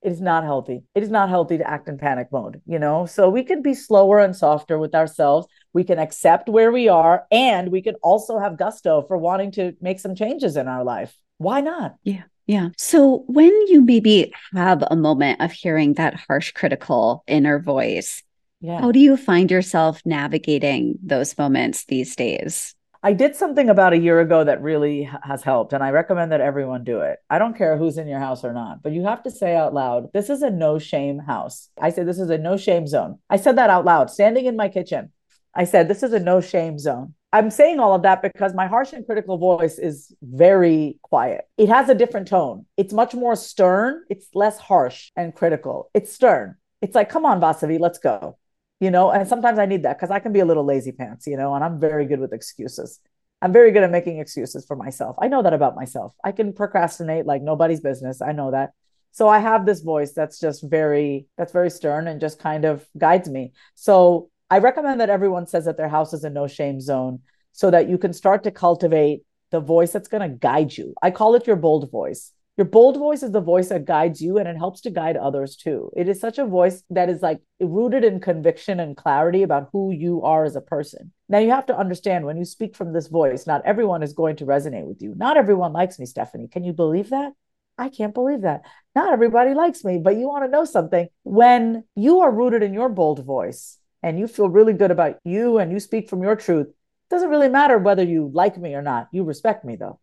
it 0.08 0.14
is 0.14 0.22
not 0.22 0.46
healthy. 0.46 0.84
It 0.96 1.04
is 1.04 1.10
not 1.10 1.28
healthy 1.28 1.58
to 1.58 1.70
act 1.70 1.90
in 1.90 1.98
panic 1.98 2.30
mode, 2.32 2.62
you 2.66 2.80
know? 2.80 3.06
So 3.06 3.30
we 3.30 3.44
can 3.44 3.62
be 3.62 3.74
slower 3.74 4.20
and 4.20 4.34
softer 4.34 4.80
with 4.80 4.96
ourselves. 4.96 5.48
We 5.74 5.84
can 5.84 6.00
accept 6.00 6.48
where 6.48 6.72
we 6.72 6.88
are 6.88 7.26
and 7.30 7.74
we 7.74 7.82
can 7.82 7.96
also 7.96 8.40
have 8.40 8.58
gusto 8.58 9.02
for 9.02 9.18
wanting 9.18 9.52
to 9.52 9.74
make 9.82 10.00
some 10.00 10.16
changes 10.16 10.56
in 10.56 10.70
our 10.70 10.86
life. 10.86 11.14
Why 11.40 11.60
not? 11.60 11.96
Yeah. 12.06 12.24
Yeah. 12.46 12.70
So 12.78 13.26
when 13.28 13.52
you 13.68 13.82
maybe 13.82 14.32
have 14.54 14.82
a 14.90 14.96
moment 14.96 15.42
of 15.42 15.52
hearing 15.52 15.96
that 15.96 16.16
harsh 16.16 16.54
critical 16.54 17.26
inner 17.28 17.60
voice, 17.60 18.24
yeah. 18.62 18.82
How 18.82 18.92
do 18.92 19.00
you 19.00 19.18
find 19.18 19.52
yourself 19.52 20.02
navigating 20.04 20.98
those 21.04 21.38
moments 21.38 21.86
these 21.86 22.16
days? 22.16 22.74
I 23.04 23.13
did 23.13 23.36
something 23.36 23.70
about 23.70 23.94
a 23.94 23.98
year 23.98 24.20
ago 24.20 24.44
that 24.44 24.62
really 24.62 25.10
has 25.24 25.44
helped, 25.44 25.74
and 25.74 25.84
I 25.84 25.92
recommend 25.92 26.32
that 26.32 26.42
everyone 26.42 26.84
do 26.84 27.01
it. 27.01 27.20
I 27.30 27.38
don't 27.38 27.58
care 27.58 27.77
who's 27.77 27.98
in 27.98 28.08
your 28.08 28.20
house 28.20 28.44
or 28.44 28.54
not, 28.54 28.82
but 28.82 28.92
you 28.92 29.04
have 29.04 29.24
to 29.24 29.32
say 29.32 29.56
out 29.56 29.74
loud, 29.74 30.12
This 30.13 30.30
is 30.30 30.42
a 30.42 30.50
no 30.50 30.80
shame 30.80 31.20
house. 31.20 31.70
I 31.80 31.92
said, 31.92 32.08
This 32.08 32.20
is 32.20 32.30
a 32.30 32.38
no 32.38 32.58
shame 32.58 32.88
zone. 32.88 33.20
I 33.30 33.38
said 33.38 33.58
that 33.58 33.70
out 33.70 33.86
loud, 33.86 34.10
standing 34.10 34.46
in 34.46 34.56
my 34.56 34.70
kitchen. 34.70 35.12
I 35.54 35.66
said, 35.66 35.88
This 35.88 36.04
is 36.04 36.13
a 36.13 36.20
no 36.20 36.42
shame 36.42 36.80
zone. 36.80 37.13
I'm 37.32 37.51
saying 37.51 37.80
all 37.80 37.94
of 37.94 38.04
that 38.04 38.22
because 38.22 38.54
my 38.54 38.68
harsh 38.68 38.94
and 38.94 39.06
critical 39.06 39.38
voice 39.38 39.77
is 39.77 40.16
very 40.22 40.98
quiet. 41.04 41.48
It 41.58 41.70
has 41.70 41.89
a 41.89 41.96
different 41.96 42.27
tone. 42.27 42.66
It's 42.77 42.94
much 42.94 43.13
more 43.13 43.36
stern. 43.36 44.04
It's 44.10 44.27
less 44.34 44.58
harsh 44.58 45.12
and 45.16 45.36
critical. 45.36 45.92
It's 45.94 46.12
stern. 46.12 46.56
It's 46.82 46.95
like, 46.95 47.10
come 47.10 47.26
on, 47.26 47.41
Vasavi, 47.41 47.80
let's 47.80 48.00
go 48.00 48.38
you 48.80 48.92
know 48.92 49.12
and 49.12 49.28
sometimes 49.28 49.60
i 49.60 49.66
need 49.66 49.84
that 49.84 49.98
because 49.98 50.12
i 50.12 50.20
can 50.20 50.32
be 50.32 50.40
a 50.40 50.46
little 50.46 50.66
lazy 50.66 50.92
pants 50.92 51.28
you 51.28 51.38
know 51.38 51.54
and 51.56 51.63
i'm 51.63 51.80
very 51.80 52.06
good 52.06 52.20
with 52.20 52.34
excuses. 52.34 53.00
I'm 53.42 53.54
very 53.54 53.72
good 53.72 53.84
at 53.84 53.92
making 53.92 54.20
excuses 54.20 54.66
for 54.66 54.76
myself. 54.76 55.16
I 55.22 55.28
know 55.28 55.44
that 55.44 55.54
about 55.54 55.76
myself. 55.76 56.13
I 56.24 56.32
can 56.32 56.54
procrastinate 56.54 57.26
like 57.26 57.42
nobody's 57.42 57.82
business. 57.82 58.22
I 58.22 58.32
know 58.32 58.52
that. 58.52 58.72
So 59.12 59.28
i 59.28 59.40
have 59.40 59.66
this 59.66 59.82
voice 59.82 60.12
that's 60.13 60.40
just 60.40 60.63
very 60.63 61.28
that's 61.38 61.52
very 61.52 61.70
stern 61.70 62.08
and 62.08 62.22
just 62.22 62.40
kind 62.40 62.66
of 62.66 62.86
guides 62.98 63.30
me. 63.30 63.54
So 63.76 64.30
i 64.50 64.60
recommend 64.60 65.02
that 65.02 65.10
everyone 65.10 65.48
says 65.48 65.66
that 65.66 65.78
their 65.78 65.90
house 65.90 66.13
is 66.13 66.24
a 66.24 66.30
no 66.30 66.48
shame 66.48 66.80
zone 66.80 67.20
so 67.52 67.72
that 67.72 67.90
you 67.90 67.98
can 67.98 68.13
start 68.13 68.44
to 68.44 68.52
cultivate 68.52 69.22
the 69.52 69.60
voice 69.60 69.92
that's 69.92 70.08
going 70.08 70.30
to 70.30 70.38
guide 70.38 70.76
you. 70.78 70.94
I 71.02 71.12
call 71.12 71.36
it 71.36 71.48
your 71.48 71.56
bold 71.56 71.90
voice 71.90 72.32
your 72.58 72.65
bold 72.65 72.98
voice 72.98 73.22
is 73.22 73.32
the 73.32 73.39
voice 73.39 73.70
that 73.70 73.86
guides 73.86 74.20
you 74.20 74.39
and 74.39 74.48
it 74.48 74.58
helps 74.58 74.82
to 74.82 74.89
guide 74.89 75.15
others 75.15 75.56
too. 75.56 75.91
It 75.96 76.10
is 76.10 76.20
such 76.20 76.39
a 76.39 76.46
voice 76.46 76.84
that 76.89 77.08
is 77.08 77.22
like 77.22 77.39
rooted 77.60 78.04
in 78.04 78.20
conviction 78.20 78.80
and 78.80 78.98
clarity 78.98 79.43
about 79.43 79.70
who 79.72 79.91
you 79.91 80.24
are 80.24 80.43
as 80.43 80.56
a 80.56 80.62
person. 80.62 81.12
Now, 81.30 81.38
you 81.38 81.52
have 81.52 81.67
to 81.67 81.78
understand 81.78 82.26
when 82.26 82.36
you 82.36 82.46
speak 82.46 82.76
from 82.76 82.93
this 82.93 83.08
voice, 83.08 83.46
not 83.46 83.62
everyone 83.63 84.02
is 84.02 84.13
going 84.13 84.38
to 84.38 84.46
resonate 84.46 84.88
with 84.88 85.04
you. 85.04 85.13
Not 85.15 85.38
everyone 85.38 85.72
likes 85.72 86.00
me, 86.00 86.08
Stephanie. 86.08 86.48
Can 86.48 86.63
you 86.63 86.74
believe 86.74 87.12
that? 87.12 87.34
I 87.78 87.89
can't 87.89 88.15
believe 88.15 88.41
that. 88.41 88.62
Not 88.96 89.13
everybody 89.13 89.54
likes 89.54 89.84
me, 89.84 90.00
but 90.00 90.17
you 90.17 90.28
want 90.28 90.43
to 90.43 90.50
know 90.50 90.65
something. 90.65 91.10
When 91.22 91.84
you 91.96 92.22
are 92.22 92.32
rooted 92.32 92.63
in 92.63 92.74
your 92.74 92.89
bold 92.89 93.24
voice 93.24 93.78
and 94.02 94.17
you 94.17 94.28
feel 94.28 94.50
really 94.50 94.74
good 94.74 94.89
about 94.89 95.20
you 95.24 95.60
and 95.60 95.72
you 95.72 95.80
speak 95.80 96.10
from 96.10 96.24
your 96.24 96.36
truth, 96.36 96.70
it 96.70 96.76
doesn't 97.12 97.30
really 97.30 97.50
matter 97.50 97.78
whether 97.78 98.04
you 98.04 98.32
like 98.34 98.58
me 98.58 98.74
or 98.74 98.82
not. 98.82 99.10
You 99.12 99.26
respect 99.26 99.63
me 99.63 99.76
though. 99.76 100.00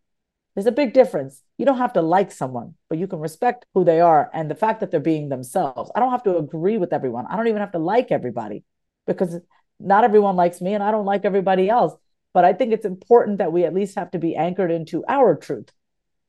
There's 0.55 0.65
a 0.65 0.71
big 0.71 0.93
difference. 0.93 1.43
You 1.57 1.65
don't 1.65 1.77
have 1.77 1.93
to 1.93 2.01
like 2.01 2.31
someone, 2.31 2.75
but 2.89 2.97
you 2.97 3.07
can 3.07 3.19
respect 3.19 3.65
who 3.73 3.83
they 3.83 3.99
are 3.99 4.29
and 4.33 4.49
the 4.49 4.55
fact 4.55 4.79
that 4.79 4.89
they're 4.89 5.01
being 5.01 5.27
themselves. 5.27 5.91
I 5.93 5.99
don't 5.99 6.11
have 6.11 6.23
to 6.23 6.37
agree 6.37 6.77
with 6.77 6.93
everyone. 6.93 7.25
I 7.29 7.35
don't 7.35 7.47
even 7.47 7.59
have 7.59 7.73
to 7.73 7.79
like 7.79 8.09
everybody 8.09 8.63
because 9.05 9.37
not 9.79 10.05
everyone 10.05 10.37
likes 10.37 10.61
me 10.61 10.73
and 10.73 10.81
I 10.81 10.91
don't 10.91 11.05
like 11.05 11.25
everybody 11.25 11.69
else. 11.69 11.93
But 12.33 12.45
I 12.45 12.53
think 12.53 12.71
it's 12.71 12.85
important 12.85 13.37
that 13.39 13.51
we 13.51 13.65
at 13.65 13.73
least 13.73 13.95
have 13.95 14.11
to 14.11 14.19
be 14.19 14.35
anchored 14.35 14.71
into 14.71 15.03
our 15.07 15.35
truth 15.35 15.71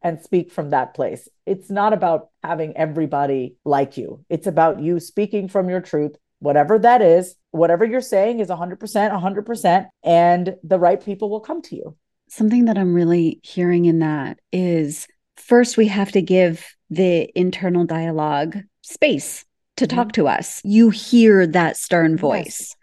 and 0.03 0.21
speak 0.21 0.51
from 0.51 0.71
that 0.71 0.95
place. 0.95 1.29
It's 1.47 1.71
not 1.71 1.93
about 1.93 2.29
having 2.43 2.77
everybody 2.77 3.57
like 3.65 3.97
you, 3.97 4.25
it's 4.29 4.47
about 4.47 4.81
you 4.81 4.99
speaking 4.99 5.49
from 5.49 5.69
your 5.69 5.81
truth, 5.81 6.17
whatever 6.41 6.79
that 6.81 7.01
is. 7.01 7.37
Whatever 7.53 7.85
you're 7.85 8.01
saying 8.01 8.41
is 8.41 8.49
100%, 8.49 8.79
100%, 8.79 9.89
and 10.05 10.57
the 10.63 10.79
right 10.79 11.03
people 11.03 11.31
will 11.31 11.41
come 11.41 11.63
to 11.63 11.77
you 11.77 11.97
something 12.29 12.67
that 12.67 12.79
I'm 12.79 12.95
really 12.95 13.41
hearing 13.43 13.85
in 13.85 14.01
that 14.01 14.39
is 14.53 15.07
first, 15.37 15.77
we 15.77 15.89
have 15.89 16.13
to 16.13 16.23
give 16.23 16.67
the 16.91 17.31
internal 17.39 17.85
dialogue 17.85 18.59
space 18.83 19.45
to 19.77 19.87
mm-hmm. 19.87 19.97
talk 19.97 20.13
to 20.13 20.29
us. 20.29 20.61
You 20.65 20.91
hear 20.91 21.47
that 21.47 21.77
stern 21.77 22.17
voice. 22.17 22.61
Yes. 22.61 22.77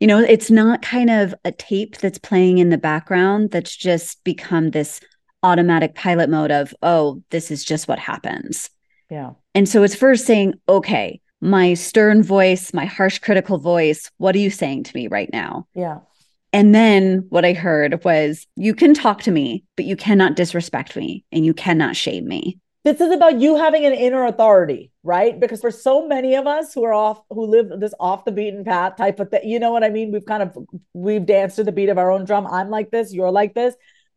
You 0.00 0.06
know, 0.06 0.20
it's 0.20 0.50
not 0.50 0.82
kind 0.82 1.10
of 1.10 1.34
a 1.44 1.50
tape 1.50 1.98
that's 1.98 2.18
playing 2.18 2.58
in 2.58 2.70
the 2.70 2.78
background 2.78 3.50
that's 3.50 3.74
just 3.74 4.22
become 4.22 4.70
this 4.70 5.00
automatic 5.42 5.94
pilot 5.94 6.30
mode 6.30 6.50
of, 6.52 6.72
oh, 6.82 7.22
this 7.30 7.50
is 7.50 7.64
just 7.64 7.88
what 7.88 7.98
happens. 7.98 8.70
Yeah. 9.10 9.32
And 9.54 9.68
so 9.68 9.82
it's 9.82 9.94
first 9.94 10.24
saying, 10.24 10.54
okay, 10.68 11.20
my 11.40 11.74
stern 11.74 12.22
voice, 12.22 12.72
my 12.74 12.84
harsh 12.84 13.18
critical 13.18 13.58
voice, 13.58 14.10
what 14.18 14.34
are 14.34 14.40
you 14.40 14.50
saying 14.50 14.84
to 14.84 14.96
me 14.96 15.08
right 15.08 15.30
now? 15.32 15.66
Yeah. 15.74 16.00
And 16.52 16.74
then 16.74 17.26
what 17.28 17.44
I 17.44 17.52
heard 17.52 18.02
was, 18.04 18.46
you 18.56 18.74
can 18.74 18.94
talk 18.94 19.22
to 19.22 19.30
me, 19.30 19.64
but 19.76 19.84
you 19.84 19.96
cannot 19.96 20.36
disrespect 20.36 20.96
me 20.96 21.24
and 21.30 21.44
you 21.44 21.52
cannot 21.52 21.96
shame 21.96 22.26
me. 22.26 22.58
This 22.84 23.00
is 23.00 23.12
about 23.12 23.38
you 23.38 23.56
having 23.56 23.84
an 23.84 23.92
inner 23.92 24.24
authority, 24.24 24.90
right? 25.02 25.38
Because 25.38 25.60
for 25.60 25.70
so 25.70 26.08
many 26.08 26.36
of 26.36 26.46
us 26.46 26.72
who 26.72 26.84
are 26.84 26.94
off, 26.94 27.20
who 27.28 27.44
live 27.44 27.80
this 27.80 27.92
off 28.00 28.24
the 28.24 28.32
beaten 28.32 28.64
path 28.64 28.96
type 28.96 29.20
of 29.20 29.30
thing, 29.30 29.46
you 29.46 29.58
know 29.58 29.72
what 29.72 29.84
I 29.84 29.90
mean? 29.90 30.10
We've 30.10 30.24
kind 30.24 30.42
of, 30.42 30.56
we've 30.94 31.26
danced 31.26 31.56
to 31.56 31.64
the 31.64 31.72
beat 31.72 31.90
of 31.90 31.98
our 31.98 32.10
own 32.10 32.24
drum. 32.24 32.46
I'm 32.46 32.70
like 32.70 32.90
this, 32.90 33.12
you're 33.12 33.30
like 33.30 33.52
this. 33.52 33.74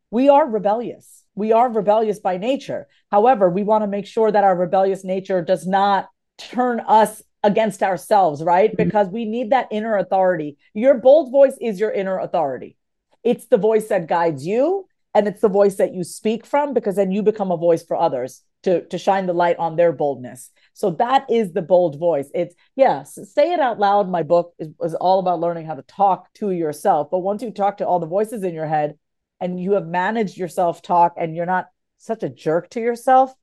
We 0.10 0.30
are 0.30 0.48
rebellious. 0.48 1.24
We 1.36 1.52
are 1.52 1.70
rebellious 1.70 2.20
by 2.20 2.38
nature. 2.38 2.88
However, 3.12 3.50
we 3.50 3.64
want 3.64 3.84
to 3.84 3.88
make 3.88 4.06
sure 4.06 4.32
that 4.32 4.44
our 4.44 4.56
rebellious 4.56 5.04
nature 5.04 5.42
does 5.42 5.68
not 5.68 6.08
turn 6.38 6.80
us 6.82 7.22
against 7.44 7.84
ourselves, 7.84 8.44
right? 8.44 8.72
Mm-hmm. 8.72 8.84
Because 8.84 9.08
we 9.10 9.26
need 9.26 9.52
that 9.52 9.68
inner 9.72 9.98
authority. 9.98 10.58
Your 10.74 10.96
bold 10.96 11.32
voice 11.32 11.56
is 11.60 11.80
your 11.80 11.92
inner 11.92 12.20
authority. 12.20 12.78
It's 13.24 13.46
the 13.46 13.58
voice 13.58 13.88
that 13.88 14.08
guides 14.08 14.46
you 14.46 14.88
and 15.14 15.28
it's 15.28 15.42
the 15.42 15.50
voice 15.50 15.76
that 15.76 15.94
you 15.94 16.04
speak 16.04 16.46
from 16.46 16.74
because 16.74 16.96
then 16.96 17.12
you 17.12 17.22
become 17.22 17.52
a 17.52 17.58
voice 17.58 17.84
for 17.84 17.98
others 17.98 18.42
to 18.64 18.86
to 18.88 18.98
shine 18.98 19.26
the 19.26 19.34
light 19.34 19.58
on 19.58 19.76
their 19.76 19.92
boldness. 19.92 20.52
So 20.74 20.92
that 20.92 21.30
is 21.30 21.52
the 21.52 21.62
bold 21.62 22.00
voice. 22.00 22.30
It's 22.34 22.56
yes, 22.76 23.18
say 23.34 23.54
it 23.54 23.60
out 23.60 23.80
loud. 23.80 24.10
My 24.10 24.24
book 24.24 24.54
is, 24.60 24.70
is 24.82 24.96
all 24.96 25.20
about 25.20 25.40
learning 25.40 25.66
how 25.66 25.76
to 25.76 25.82
talk 25.84 26.32
to 26.36 26.52
yourself. 26.52 27.10
But 27.12 27.20
once 27.20 27.42
you 27.42 27.52
talk 27.52 27.78
to 27.78 27.88
all 27.88 28.00
the 28.00 28.06
voices 28.06 28.44
in 28.44 28.54
your 28.54 28.68
head 28.68 28.98
and 29.40 29.60
you 29.60 29.74
have 29.74 29.88
managed 29.88 30.38
your 30.38 30.48
self 30.48 30.82
talk 30.82 31.14
and 31.18 31.36
you're 31.36 31.46
not 31.46 31.70
such 31.98 32.24
a 32.24 32.30
jerk 32.30 32.70
to 32.72 32.80
yourself, 32.80 33.34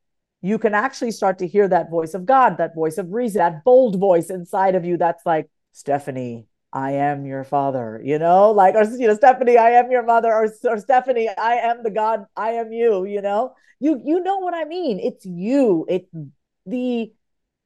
you 0.40 0.59
can 0.59 0.74
actually 0.74 1.11
start 1.11 1.38
to 1.38 1.46
hear 1.46 1.66
that 1.68 1.90
voice 1.90 2.14
of 2.14 2.27
God, 2.27 2.59
that 2.59 2.74
voice 2.74 2.98
of 2.98 3.12
reason, 3.12 3.38
that 3.38 3.64
bold 3.64 3.98
voice 3.98 4.31
inside 4.31 4.74
of 4.74 4.85
you 4.85 4.96
that's 4.96 5.27
like, 5.27 5.48
Stephanie, 5.72 6.46
I 6.72 6.92
am 6.92 7.24
your 7.24 7.44
father, 7.44 8.01
you 8.05 8.18
know, 8.18 8.51
like, 8.51 8.74
or, 8.74 8.85
you 8.85 9.07
know, 9.07 9.14
Stephanie, 9.14 9.57
I 9.57 9.70
am 9.70 9.90
your 9.90 10.03
mother, 10.03 10.33
or, 10.33 10.48
or 10.64 10.79
Stephanie, 10.79 11.29
I 11.29 11.55
am 11.55 11.83
the 11.83 11.90
God, 11.90 12.27
I 12.37 12.51
am 12.53 12.72
you, 12.72 13.05
you 13.05 13.22
know, 13.22 13.55
you, 13.81 14.01
you 14.05 14.20
know 14.20 14.38
what 14.38 14.55
I 14.55 14.64
mean? 14.64 14.98
It's 15.01 15.24
you. 15.24 15.87
It's 15.88 16.11
the, 16.66 17.12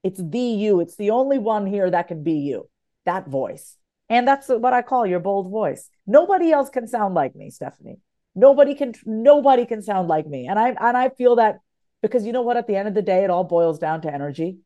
it's 0.02 0.22
the 0.22 0.38
you. 0.38 0.80
It's 0.80 0.96
the 0.96 1.10
only 1.10 1.38
one 1.38 1.66
here 1.66 1.90
that 1.90 2.08
can 2.08 2.22
be 2.22 2.34
you, 2.34 2.68
that 3.06 3.28
voice. 3.28 3.76
And 4.08 4.28
that's 4.28 4.48
what 4.48 4.72
I 4.72 4.82
call 4.82 5.06
your 5.06 5.20
bold 5.20 5.50
voice. 5.50 5.88
Nobody 6.06 6.52
else 6.52 6.68
can 6.68 6.86
sound 6.86 7.14
like 7.14 7.34
me, 7.34 7.50
Stephanie. 7.50 7.98
Nobody 8.34 8.74
can, 8.74 8.94
nobody 9.06 9.64
can 9.64 9.82
sound 9.82 10.08
like 10.08 10.26
me. 10.26 10.46
And 10.46 10.58
I, 10.58 10.68
and 10.68 10.96
I 10.96 11.08
feel 11.10 11.36
that 11.36 11.60
because 12.02 12.26
you 12.26 12.32
know 12.32 12.42
what, 12.42 12.56
at 12.56 12.66
the 12.66 12.76
end 12.76 12.88
of 12.88 12.94
the 12.94 13.02
day, 13.02 13.24
it 13.24 13.30
all 13.30 13.44
boils 13.44 13.78
down 13.78 14.02
to 14.02 14.12
energy 14.12 14.58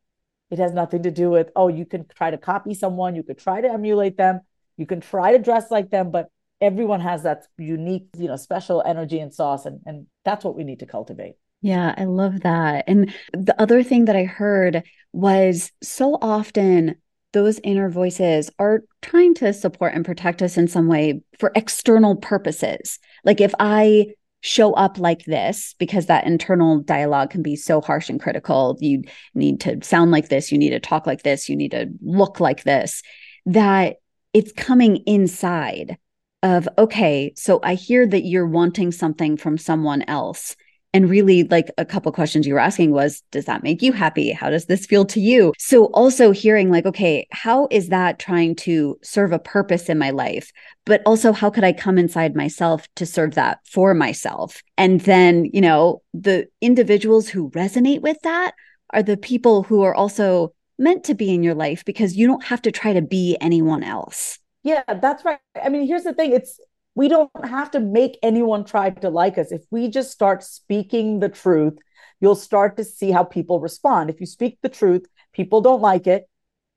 it 0.51 0.59
has 0.59 0.72
nothing 0.72 1.03
to 1.03 1.11
do 1.11 1.31
with, 1.31 1.51
oh, 1.57 1.68
you 1.68 1.85
can 1.85 2.07
try 2.14 2.31
to 2.31 2.38
copy 2.38 2.75
someone, 2.75 3.16
you 3.16 3.22
could 3.22 3.38
try 3.38 3.61
to 3.61 3.68
emulate 3.68 4.16
them, 4.16 4.40
you 4.77 4.87
can 4.87 5.01
try 5.01 5.33
to 5.33 5.42
dress 5.42 5.70
like 5.70 5.90
them, 5.90 6.11
but 6.11 6.29
everyone 6.61 7.01
has 7.01 7.25
that 7.25 7.44
unique, 7.59 8.07
you 8.16 8.29
know, 8.29 8.37
special 8.37 8.83
energy 8.87 9.18
and 9.18 9.33
sauce. 9.33 9.66
And, 9.66 9.81
and 9.87 10.07
that's 10.25 10.44
what 10.44 10.57
we 10.57 10.64
need 10.64 10.81
to 10.81 10.87
cultivate. 10.87 11.35
Yeah, 11.62 11.94
I 11.96 12.05
love 12.05 12.40
that. 12.40 12.85
And 12.87 13.12
the 13.33 13.61
other 13.61 13.83
thing 13.83 14.05
that 14.05 14.16
I 14.16 14.25
heard 14.25 14.85
was 15.12 15.72
so 15.83 16.18
often 16.20 16.96
those 17.33 17.59
inner 17.64 17.90
voices 17.90 18.51
are 18.59 18.83
trying 19.03 19.35
to 19.35 19.53
support 19.53 19.94
and 19.94 20.05
protect 20.05 20.42
us 20.42 20.57
in 20.57 20.68
some 20.68 20.87
way 20.87 21.20
for 21.38 21.53
external 21.55 22.16
purposes. 22.16 22.99
Like 23.25 23.40
if 23.40 23.53
I 23.59 24.14
show 24.46 24.72
up 24.74 24.96
like 24.98 25.24
this 25.24 25.74
because 25.80 26.06
that 26.06 26.24
internal 26.24 26.78
dialogue 26.80 27.30
can 27.30 27.42
be 27.42 27.56
so 27.56 27.80
harsh 27.80 28.09
and 28.09 28.20
critical. 28.20 28.78
You 28.80 29.02
need 29.35 29.61
to 29.62 29.82
sound 29.82 30.12
like 30.12 30.28
this, 30.28 30.52
you 30.52 30.59
need 30.59 30.70
to 30.70 30.78
talk 30.78 31.04
like 31.04 31.24
this, 31.24 31.48
you 31.48 31.56
need 31.56 31.72
to 31.72 31.88
look 32.00 32.38
like 32.38 32.62
this, 32.62 33.02
that 33.46 33.96
it's 34.32 34.52
coming 34.52 34.98
inside 34.98 35.98
of, 36.44 36.68
okay, 36.78 37.32
so 37.35 37.59
I 37.64 37.74
hear 37.74 38.06
that 38.06 38.24
you're 38.24 38.46
wanting 38.46 38.92
something 38.92 39.37
from 39.37 39.59
someone 39.59 40.02
else 40.02 40.54
and 40.96 41.11
really 41.11 41.44
like 41.44 41.70
a 41.76 41.85
couple 41.85 42.11
questions 42.11 42.46
you 42.46 42.54
were 42.54 42.59
asking 42.59 42.90
was 42.90 43.22
does 43.30 43.44
that 43.44 43.62
make 43.62 43.82
you 43.82 43.92
happy? 43.92 44.32
How 44.32 44.48
does 44.48 44.64
this 44.64 44.87
feel 44.87 45.04
to 45.04 45.20
you? 45.20 45.52
So 45.59 45.87
also 45.87 46.30
hearing 46.30 46.70
like 46.70 46.87
okay 46.87 47.28
how 47.32 47.68
is 47.70 47.90
that 47.90 48.18
trying 48.18 48.56
to 48.56 48.98
serve 49.02 49.30
a 49.30 49.38
purpose 49.38 49.90
in 49.90 49.98
my 49.98 50.09
life? 50.09 50.50
But 50.87 51.02
also 51.04 51.32
how 51.32 51.50
could 51.50 51.64
i 51.64 51.74
come 51.74 51.98
inside 51.98 52.35
myself 52.35 52.88
to 52.94 53.04
serve 53.04 53.35
that 53.35 53.59
for 53.66 53.92
myself? 53.92 54.62
And 54.78 55.02
then 55.02 55.50
you 55.52 55.61
know 55.61 56.00
the 56.14 56.48
individuals 56.62 57.28
who 57.28 57.50
resonate 57.50 58.00
with 58.00 58.18
that 58.22 58.54
are 58.94 59.02
the 59.02 59.18
people 59.18 59.64
who 59.64 59.82
are 59.82 59.94
also 59.94 60.54
meant 60.78 61.04
to 61.04 61.14
be 61.14 61.35
in 61.35 61.42
your 61.42 61.54
life 61.54 61.85
because 61.85 62.16
you 62.16 62.26
don't 62.26 62.44
have 62.44 62.62
to 62.62 62.72
try 62.72 62.94
to 62.94 63.02
be 63.02 63.37
anyone 63.42 63.82
else. 63.82 64.38
Yeah 64.62 64.82
that's 64.87 65.26
right. 65.26 65.40
I 65.62 65.68
mean 65.68 65.87
here's 65.87 66.04
the 66.04 66.14
thing. 66.14 66.32
It's 66.32 66.59
we 66.96 67.09
don't 67.09 67.30
have 67.44 67.70
to 67.72 67.78
make 67.78 68.18
anyone 68.22 68.64
try 68.64 68.90
to 68.90 69.11
like 69.11 69.38
us. 69.38 69.52
If 69.52 69.62
we 69.70 69.88
just 69.88 70.11
start 70.11 70.42
speaking 70.42 71.20
the 71.20 71.28
truth, 71.28 71.74
you'll 72.20 72.35
start 72.35 72.78
to 72.78 72.85
see 72.85 73.11
how 73.11 73.22
people 73.22 73.61
respond. 73.61 74.09
If 74.11 74.18
you 74.18 74.26
speak 74.26 74.59
the 74.62 74.70
truth, 74.70 75.06
people 75.32 75.61
don't 75.61 75.82
like 75.82 76.06
it. 76.06 76.28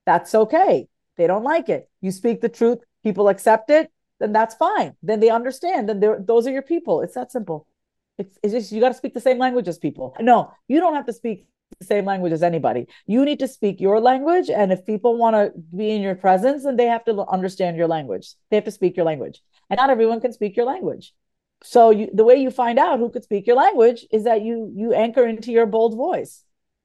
That's 0.06 0.36
okay. 0.36 0.90
They 1.16 1.26
don't 1.26 1.46
like 1.46 1.70
it. 1.70 1.90
You 2.02 2.12
speak 2.12 2.42
the 2.42 2.50
truth, 2.50 2.80
people 3.02 3.30
accept 3.30 3.70
it, 3.70 3.92
then 4.20 4.34
that's 4.34 4.56
fine. 4.56 4.94
Then 5.02 5.22
they 5.22 5.30
understand. 5.30 5.88
Then 5.88 6.26
those 6.26 6.46
are 6.46 6.52
your 6.52 6.64
people. 6.64 7.02
It's 7.02 7.16
that 7.16 7.32
simple. 7.32 7.66
It's, 8.18 8.38
it's 8.44 8.54
just 8.54 8.72
you 8.74 8.82
got 8.82 8.90
to 8.90 8.96
speak 8.96 9.14
the 9.14 9.22
same 9.22 9.38
language 9.38 9.70
as 9.70 9.78
people. 9.78 10.14
No, 10.20 10.52
you 10.68 10.82
don't 10.82 10.96
have 10.96 11.06
to 11.06 11.14
speak 11.14 11.48
the 11.80 11.86
same 11.86 12.06
language 12.06 12.34
as 12.34 12.44
anybody. 12.44 12.88
You 13.06 13.26
need 13.26 13.40
to 13.40 13.48
speak 13.48 13.80
your 13.80 14.00
language. 14.00 14.50
And 14.50 14.72
if 14.72 14.86
people 14.86 15.18
want 15.18 15.36
to 15.36 15.52
be 15.76 15.92
in 15.92 16.02
your 16.02 16.16
presence, 16.16 16.64
then 16.64 16.76
they 16.76 16.86
have 16.86 17.06
to 17.06 17.26
understand 17.28 17.78
your 17.78 17.88
language. 17.88 18.34
They 18.50 18.58
have 18.58 18.66
to 18.66 18.72
speak 18.72 18.98
your 18.98 19.06
language. 19.06 19.42
And 19.70 19.78
not 19.78 19.90
everyone 19.90 20.22
can 20.22 20.34
speak 20.34 20.58
your 20.58 20.66
language. 20.66 21.14
So 21.64 21.90
you, 21.90 22.10
the 22.14 22.24
way 22.24 22.36
you 22.36 22.52
find 22.52 22.80
out 22.80 23.00
who 23.00 23.10
could 23.10 23.24
speak 23.24 23.46
your 23.46 23.58
language 23.58 24.06
is 24.12 24.24
that 24.24 24.42
you 24.42 24.72
you 24.76 24.94
anchor 24.94 25.26
into 25.28 25.52
your 25.52 25.66
bold 25.66 25.96
voice. 25.96 26.44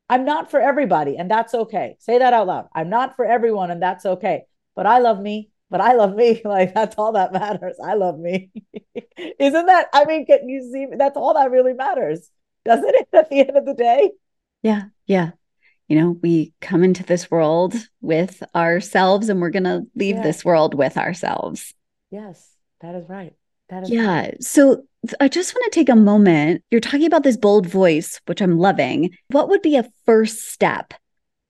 I'm 0.09 0.25
not 0.25 0.51
for 0.51 0.61
everybody, 0.61 1.17
and 1.17 1.31
that's 1.31 1.55
okay. 1.55 1.97
Say 2.01 2.19
that 2.19 2.33
out 2.33 2.47
loud. 2.47 2.69
I'm 2.75 2.91
not 2.91 3.17
for 3.17 3.25
everyone, 3.25 3.71
and 3.71 3.81
that's 3.81 4.05
okay. 4.05 4.45
But 4.75 4.87
I 4.87 4.99
love 4.99 5.21
me. 5.21 5.51
But 5.71 5.81
I 5.81 5.95
love 5.95 6.15
me. 6.15 6.43
Like 6.45 6.75
that's 6.75 6.97
all 6.99 7.13
that 7.13 7.33
matters. 7.41 7.77
I 7.83 7.95
love 7.95 8.19
me. 8.19 8.51
Isn't 9.39 9.67
that? 9.67 9.89
I 9.93 10.05
mean, 10.05 10.27
can 10.27 10.49
you 10.49 10.69
see? 10.73 10.87
That's 10.97 11.17
all 11.17 11.35
that 11.35 11.51
really 11.51 11.73
matters, 11.73 12.31
doesn't 12.65 12.95
it? 12.95 13.09
At 13.13 13.31
the 13.31 13.41
end 13.41 13.57
of 13.57 13.65
the 13.67 13.75
day. 13.75 14.11
Yeah. 14.65 14.85
Yeah. 15.07 15.31
You 15.87 16.01
know, 16.01 16.19
we 16.23 16.55
come 16.63 16.83
into 16.83 17.05
this 17.05 17.31
world 17.31 17.75
with 18.01 18.43
ourselves 18.55 19.29
and 19.29 19.41
we're 19.41 19.51
going 19.51 19.65
to 19.65 19.83
leave 19.95 20.17
yeah. 20.17 20.23
this 20.23 20.45
world 20.45 20.75
with 20.75 20.97
ourselves. 20.97 21.75
Yes, 22.11 22.57
that 22.81 22.95
is 22.95 23.09
right. 23.09 23.35
That 23.69 23.85
is 23.85 23.91
yeah. 23.91 24.07
Right. 24.07 24.43
So 24.43 24.85
I 25.21 25.29
just 25.29 25.55
want 25.55 25.71
to 25.71 25.79
take 25.79 25.91
a 25.91 25.97
moment. 25.97 26.65
You're 26.71 26.81
talking 26.81 27.07
about 27.07 27.23
this 27.23 27.37
bold 27.37 27.67
voice, 27.67 28.21
which 28.25 28.41
I'm 28.41 28.59
loving. 28.59 29.15
What 29.29 29.51
would 29.51 29.61
be 29.61 29.77
a 29.77 29.89
first 30.07 30.51
step 30.51 30.95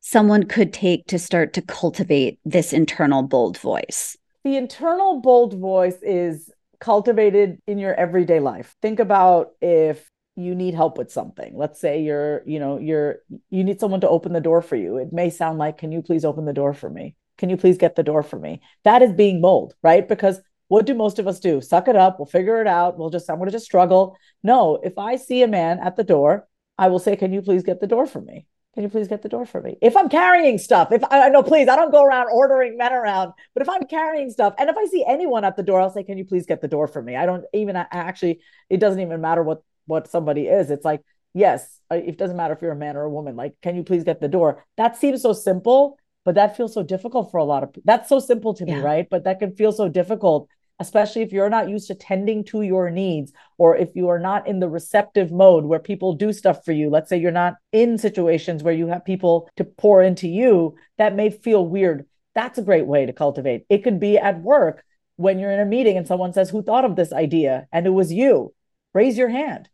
someone 0.00 0.42
could 0.42 0.72
take 0.72 1.06
to 1.06 1.18
start 1.18 1.52
to 1.54 1.62
cultivate 1.62 2.40
this 2.44 2.72
internal 2.72 3.22
bold 3.22 3.56
voice? 3.58 4.16
The 4.42 4.56
internal 4.56 5.20
bold 5.20 5.54
voice 5.54 5.96
is 6.02 6.50
cultivated 6.80 7.58
in 7.68 7.78
your 7.78 7.94
everyday 7.94 8.40
life. 8.40 8.74
Think 8.82 8.98
about 8.98 9.52
if 9.60 10.10
you 10.36 10.54
need 10.54 10.74
help 10.74 10.98
with 10.98 11.12
something. 11.12 11.52
Let's 11.56 11.80
say 11.80 12.02
you're 12.02 12.42
you 12.46 12.58
know 12.58 12.78
you're 12.78 13.18
you 13.50 13.64
need 13.64 13.80
someone 13.80 14.00
to 14.00 14.08
open 14.08 14.32
the 14.32 14.40
door 14.40 14.62
for 14.62 14.76
you. 14.76 14.96
It 14.96 15.12
may 15.12 15.30
sound 15.30 15.58
like 15.58 15.78
can 15.78 15.92
you 15.92 16.02
please 16.02 16.24
open 16.24 16.44
the 16.44 16.52
door 16.52 16.74
for 16.74 16.90
me? 16.90 17.14
Can 17.38 17.50
you 17.50 17.56
please 17.56 17.78
get 17.78 17.96
the 17.96 18.02
door 18.02 18.22
for 18.22 18.38
me? 18.38 18.60
That 18.84 19.02
is 19.02 19.12
being 19.12 19.40
bold 19.40 19.74
right? 19.82 20.06
Because 20.08 20.40
what 20.68 20.86
do 20.86 20.94
most 20.94 21.18
of 21.18 21.28
us 21.28 21.40
do? 21.40 21.60
Suck 21.60 21.88
it 21.88 21.96
up. 21.96 22.18
We'll 22.18 22.26
figure 22.26 22.60
it 22.60 22.66
out. 22.66 22.98
We'll 22.98 23.10
just 23.10 23.30
i'm 23.30 23.36
going 23.36 23.46
to 23.46 23.52
just 23.52 23.66
struggle. 23.66 24.16
No 24.42 24.80
if 24.82 24.98
i 24.98 25.16
see 25.16 25.42
a 25.42 25.48
man 25.48 25.78
at 25.80 25.96
the 25.96 26.04
door 26.04 26.48
i 26.78 26.88
will 26.88 26.98
say 26.98 27.16
can 27.16 27.32
you 27.32 27.42
please 27.42 27.62
get 27.62 27.80
the 27.80 27.86
door 27.86 28.06
for 28.06 28.20
me? 28.20 28.46
Can 28.74 28.82
you 28.82 28.88
please 28.88 29.06
get 29.06 29.22
the 29.22 29.28
door 29.28 29.46
for 29.46 29.60
me? 29.60 29.78
If 29.80 29.96
I'm 29.96 30.08
carrying 30.08 30.58
stuff, 30.58 30.90
if 30.90 31.04
I 31.08 31.28
know, 31.28 31.44
please, 31.44 31.68
I 31.68 31.76
don't 31.76 31.92
go 31.92 32.02
around 32.02 32.26
ordering 32.32 32.76
men 32.76 32.92
around, 32.92 33.32
but 33.54 33.62
if 33.62 33.68
I'm 33.68 33.86
carrying 33.86 34.30
stuff 34.30 34.52
and 34.58 34.68
if 34.68 34.76
I 34.76 34.86
see 34.86 35.04
anyone 35.06 35.44
at 35.44 35.54
the 35.54 35.62
door, 35.62 35.80
I'll 35.80 35.90
say, 35.90 36.02
can 36.02 36.18
you 36.18 36.24
please 36.24 36.44
get 36.44 36.60
the 36.60 36.66
door 36.66 36.88
for 36.88 37.00
me? 37.00 37.14
I 37.14 37.24
don't 37.24 37.44
even 37.54 37.76
actually, 37.76 38.40
it 38.68 38.78
doesn't 38.80 38.98
even 38.98 39.20
matter 39.20 39.44
what 39.44 39.62
what 39.86 40.08
somebody 40.08 40.46
is. 40.46 40.70
It's 40.70 40.84
like, 40.84 41.02
yes, 41.34 41.80
it 41.90 42.16
doesn't 42.16 42.36
matter 42.36 42.54
if 42.54 42.62
you're 42.62 42.72
a 42.72 42.76
man 42.76 42.96
or 42.96 43.02
a 43.02 43.10
woman. 43.10 43.36
Like, 43.36 43.54
can 43.60 43.76
you 43.76 43.82
please 43.82 44.04
get 44.04 44.20
the 44.20 44.28
door? 44.28 44.64
That 44.76 44.96
seems 44.96 45.20
so 45.20 45.32
simple, 45.32 45.98
but 46.24 46.36
that 46.36 46.56
feels 46.56 46.72
so 46.72 46.82
difficult 46.82 47.30
for 47.30 47.38
a 47.38 47.44
lot 47.44 47.62
of 47.62 47.72
people. 47.72 47.82
That's 47.84 48.08
so 48.08 48.20
simple 48.20 48.54
to 48.54 48.64
yeah. 48.66 48.76
me, 48.76 48.80
right? 48.80 49.06
But 49.10 49.24
that 49.24 49.40
can 49.40 49.54
feel 49.54 49.72
so 49.72 49.88
difficult, 49.88 50.48
especially 50.78 51.22
if 51.22 51.32
you're 51.32 51.50
not 51.50 51.68
used 51.68 51.88
to 51.88 51.94
tending 51.94 52.44
to 52.44 52.62
your 52.62 52.90
needs 52.90 53.32
or 53.58 53.76
if 53.76 53.90
you 53.94 54.08
are 54.08 54.18
not 54.18 54.46
in 54.46 54.60
the 54.60 54.68
receptive 54.68 55.30
mode 55.30 55.64
where 55.64 55.80
people 55.80 56.14
do 56.14 56.32
stuff 56.32 56.64
for 56.64 56.72
you. 56.72 56.88
Let's 56.88 57.08
say 57.08 57.18
you're 57.18 57.30
not 57.32 57.54
in 57.72 57.98
situations 57.98 58.62
where 58.62 58.74
you 58.74 58.86
have 58.86 59.04
people 59.04 59.50
to 59.56 59.64
pour 59.64 60.02
into 60.02 60.28
you, 60.28 60.76
that 60.98 61.16
may 61.16 61.30
feel 61.30 61.66
weird. 61.66 62.06
That's 62.34 62.58
a 62.58 62.62
great 62.62 62.86
way 62.86 63.06
to 63.06 63.12
cultivate. 63.12 63.66
It 63.68 63.84
could 63.84 64.00
be 64.00 64.18
at 64.18 64.40
work 64.40 64.84
when 65.16 65.38
you're 65.38 65.52
in 65.52 65.60
a 65.60 65.66
meeting 65.66 65.96
and 65.96 66.06
someone 66.06 66.32
says, 66.32 66.50
Who 66.50 66.62
thought 66.62 66.84
of 66.84 66.96
this 66.96 67.12
idea? 67.12 67.68
And 67.70 67.86
it 67.86 67.90
was 67.90 68.12
you. 68.12 68.52
Raise 68.92 69.18
your 69.18 69.28
hand 69.28 69.68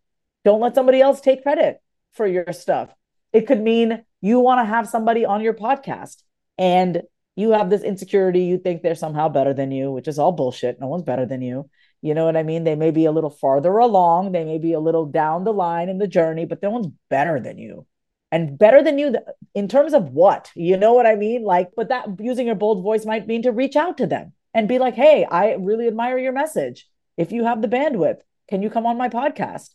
don't 0.45 0.61
let 0.61 0.75
somebody 0.75 1.01
else 1.01 1.21
take 1.21 1.43
credit 1.43 1.81
for 2.13 2.27
your 2.27 2.53
stuff. 2.53 2.93
It 3.33 3.47
could 3.47 3.61
mean 3.61 4.05
you 4.21 4.41
want 4.41 4.61
to 4.61 4.65
have 4.65 4.89
somebody 4.89 5.25
on 5.25 5.41
your 5.41 5.55
podcast 5.55 6.23
and 6.59 7.03
you 7.37 7.53
have 7.53 7.71
this 7.71 7.83
insecurity. 7.83 8.43
You 8.43 8.59
think 8.59 8.83
they're 8.83 8.95
somehow 8.95 9.29
better 9.29 9.55
than 9.55 9.71
you, 9.71 9.91
which 9.91 10.09
is 10.09 10.19
all 10.19 10.33
bullshit. 10.33 10.81
No 10.81 10.89
one's 10.89 11.05
better 11.05 11.27
than 11.27 11.43
you. 11.43 11.69
You 12.03 12.15
know 12.15 12.25
what 12.25 12.37
I 12.37 12.43
mean? 12.43 12.65
They 12.65 12.75
may 12.75 12.91
be 12.91 13.05
a 13.05 13.13
little 13.13 13.31
farther 13.31 13.77
along, 13.77 14.33
they 14.33 14.45
may 14.45 14.59
be 14.59 14.73
a 14.73 14.81
little 14.81 15.07
down 15.07 15.45
the 15.45 15.53
line 15.53 15.89
in 15.89 15.99
the 15.99 16.07
journey, 16.07 16.47
but 16.47 16.63
no 16.63 16.71
one's 16.71 16.89
better 17.09 17.39
than 17.39 17.59
you. 17.59 17.87
And 18.33 18.59
better 18.59 18.83
than 18.83 18.99
you 18.99 19.17
in 19.55 19.69
terms 19.69 19.93
of 19.93 20.11
what? 20.11 20.51
You 20.55 20.77
know 20.77 20.93
what 20.93 21.07
I 21.07 21.17
mean? 21.17 21.43
Like, 21.43 21.71
but 21.77 21.89
that 21.89 22.09
using 22.21 22.47
your 22.47 22.55
bold 22.55 22.83
voice 22.83 23.05
might 23.05 23.27
mean 23.27 23.43
to 23.43 23.53
reach 23.53 23.77
out 23.77 23.99
to 23.99 24.07
them 24.07 24.33
and 24.55 24.69
be 24.69 24.79
like, 24.79 24.95
hey, 24.95 25.25
I 25.25 25.55
really 25.55 25.89
admire 25.89 26.17
your 26.17 26.33
message. 26.33 26.89
If 27.17 27.33
you 27.33 27.45
have 27.45 27.61
the 27.61 27.69
bandwidth, 27.69 28.21
can 28.49 28.63
you 28.63 28.71
come 28.71 28.87
on 28.87 28.97
my 28.97 29.09
podcast? 29.09 29.71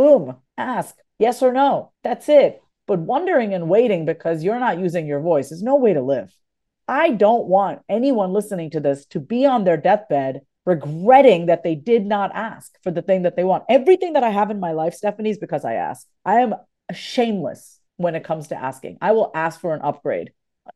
Boom, 0.00 0.36
ask 0.56 0.96
yes 1.18 1.42
or 1.42 1.52
no. 1.52 1.92
That's 2.02 2.30
it. 2.30 2.62
But 2.86 3.00
wondering 3.00 3.52
and 3.52 3.68
waiting 3.68 4.06
because 4.06 4.42
you're 4.42 4.58
not 4.58 4.78
using 4.78 5.06
your 5.06 5.20
voice 5.20 5.52
is 5.52 5.62
no 5.62 5.76
way 5.76 5.92
to 5.92 6.00
live. 6.00 6.32
I 6.88 7.10
don't 7.10 7.48
want 7.48 7.82
anyone 7.86 8.32
listening 8.32 8.70
to 8.70 8.80
this 8.80 9.04
to 9.08 9.20
be 9.20 9.44
on 9.44 9.64
their 9.64 9.76
deathbed 9.76 10.40
regretting 10.64 11.46
that 11.46 11.64
they 11.64 11.74
did 11.74 12.06
not 12.06 12.34
ask 12.34 12.72
for 12.82 12.90
the 12.90 13.02
thing 13.02 13.24
that 13.24 13.36
they 13.36 13.44
want. 13.44 13.64
Everything 13.68 14.14
that 14.14 14.24
I 14.24 14.30
have 14.30 14.50
in 14.50 14.58
my 14.58 14.72
life, 14.72 14.94
Stephanie, 14.94 15.28
is 15.28 15.36
because 15.36 15.66
I 15.66 15.74
ask. 15.74 16.06
I 16.24 16.36
am 16.36 16.54
shameless 16.94 17.78
when 17.98 18.14
it 18.14 18.24
comes 18.24 18.48
to 18.48 18.56
asking. 18.56 18.96
I 19.02 19.12
will 19.12 19.30
ask 19.34 19.60
for 19.60 19.74
an 19.74 19.82
upgrade 19.82 20.32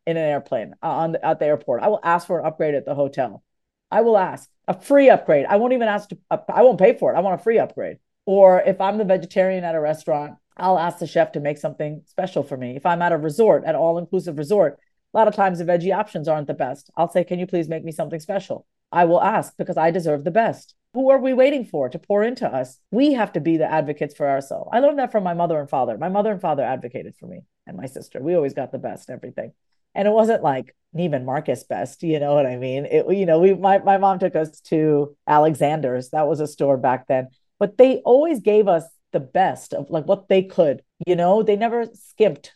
in 0.07 0.19
an 0.19 0.23
airplane 0.23 0.75
uh, 0.83 0.89
on 0.89 1.13
the, 1.13 1.25
at 1.25 1.39
the 1.39 1.47
airport. 1.47 1.83
I 1.83 1.89
will 1.89 2.01
ask 2.03 2.27
for 2.27 2.41
an 2.41 2.47
upgrade 2.47 2.75
at 2.75 2.85
the 2.85 2.95
hotel. 2.95 3.43
I 3.91 4.03
will 4.03 4.19
ask 4.19 4.51
a 4.69 4.79
free 4.79 5.09
upgrade. 5.09 5.47
I 5.47 5.57
won't 5.57 5.73
even 5.73 5.89
ask 5.89 6.11
to, 6.11 6.19
uh, 6.31 6.37
I 6.53 6.61
won't 6.61 6.79
pay 6.79 6.93
for 6.93 7.11
it. 7.11 7.17
I 7.17 7.21
want 7.21 7.41
a 7.41 7.43
free 7.43 7.59
upgrade. 7.59 8.01
Or 8.27 8.61
if 8.63 8.81
I'm 8.81 8.99
the 8.99 9.05
vegetarian 9.05 9.65
at 9.65 9.75
a 9.75 9.81
restaurant, 9.81 10.35
I'll 10.57 10.79
ask 10.79 10.99
the 10.99 11.07
chef 11.07 11.33
to 11.33 11.41
make 11.41 11.59
something 11.59 12.03
special 12.07 12.43
for 12.43 12.57
me. 12.57 12.77
If 12.77 12.87
I'm 12.87 13.03
at 13.03 13.13
a 13.13 13.19
resort, 13.19 13.65
at 13.65 13.75
all 13.75 13.99
inclusive 13.99 14.39
resort, 14.39 14.79
A 15.13 15.17
lot 15.17 15.29
of 15.29 15.35
times 15.35 15.59
the 15.59 15.65
veggie 15.65 15.97
options 15.97 16.27
aren't 16.27 16.49
the 16.49 16.55
best. 16.55 16.91
I'll 16.97 17.11
say, 17.11 17.25
Can 17.25 17.39
you 17.39 17.47
please 17.47 17.69
make 17.69 17.85
me 17.85 17.93
something 17.93 18.21
special? 18.21 18.67
I 18.91 19.05
will 19.05 19.23
ask 19.23 19.57
because 19.57 19.77
I 19.77 19.91
deserve 19.91 20.25
the 20.25 20.31
best. 20.31 20.75
Who 20.95 21.11
are 21.11 21.19
we 21.19 21.33
waiting 21.33 21.65
for 21.65 21.89
to 21.89 21.99
pour 21.99 22.23
into 22.23 22.47
us? 22.47 22.79
We 22.93 23.15
have 23.15 23.33
to 23.33 23.41
be 23.41 23.57
the 23.57 23.71
advocates 23.71 24.15
for 24.15 24.29
ourselves. 24.29 24.71
I 24.73 24.79
learned 24.79 25.01
that 25.01 25.11
from 25.13 25.25
my 25.25 25.35
mother 25.35 25.59
and 25.59 25.69
father. 25.69 25.99
My 25.99 26.09
mother 26.09 26.31
and 26.31 26.41
father 26.41 26.63
advocated 26.63 27.17
for 27.17 27.27
me 27.27 27.43
and 27.67 27.77
my 27.77 27.87
sister. 27.87 28.21
We 28.23 28.35
always 28.37 28.55
got 28.55 28.71
the 28.71 28.79
best, 28.79 29.11
everything. 29.11 29.53
And 29.95 30.07
it 30.07 30.13
wasn't 30.13 30.43
like 30.43 30.75
Neiman 30.97 31.25
Marcus 31.25 31.65
best, 31.65 32.03
you 32.05 32.21
know 32.21 32.35
what 32.35 32.47
I 32.47 32.57
mean? 32.57 32.85
It, 32.87 33.11
you 33.17 33.27
know, 33.27 33.41
we 33.41 33.55
my, 33.55 33.79
my 33.79 33.99
mom 33.99 34.19
took 34.21 34.37
us 34.37 34.61
to 34.63 35.17
Alexander's. 35.27 36.11
That 36.11 36.29
was 36.29 36.41
a 36.41 36.47
store 36.47 36.77
back 36.77 37.09
then. 37.09 37.29
But 37.59 37.79
they 37.79 37.99
always 37.99 38.41
gave 38.41 38.69
us 38.69 38.85
the 39.13 39.21
best 39.21 39.73
of 39.75 39.91
like 39.91 40.07
what 40.07 40.29
they 40.29 40.43
could, 40.43 40.83
you 41.07 41.17
know, 41.17 41.43
they 41.43 41.57
never 41.57 41.87
skimped. 41.95 42.53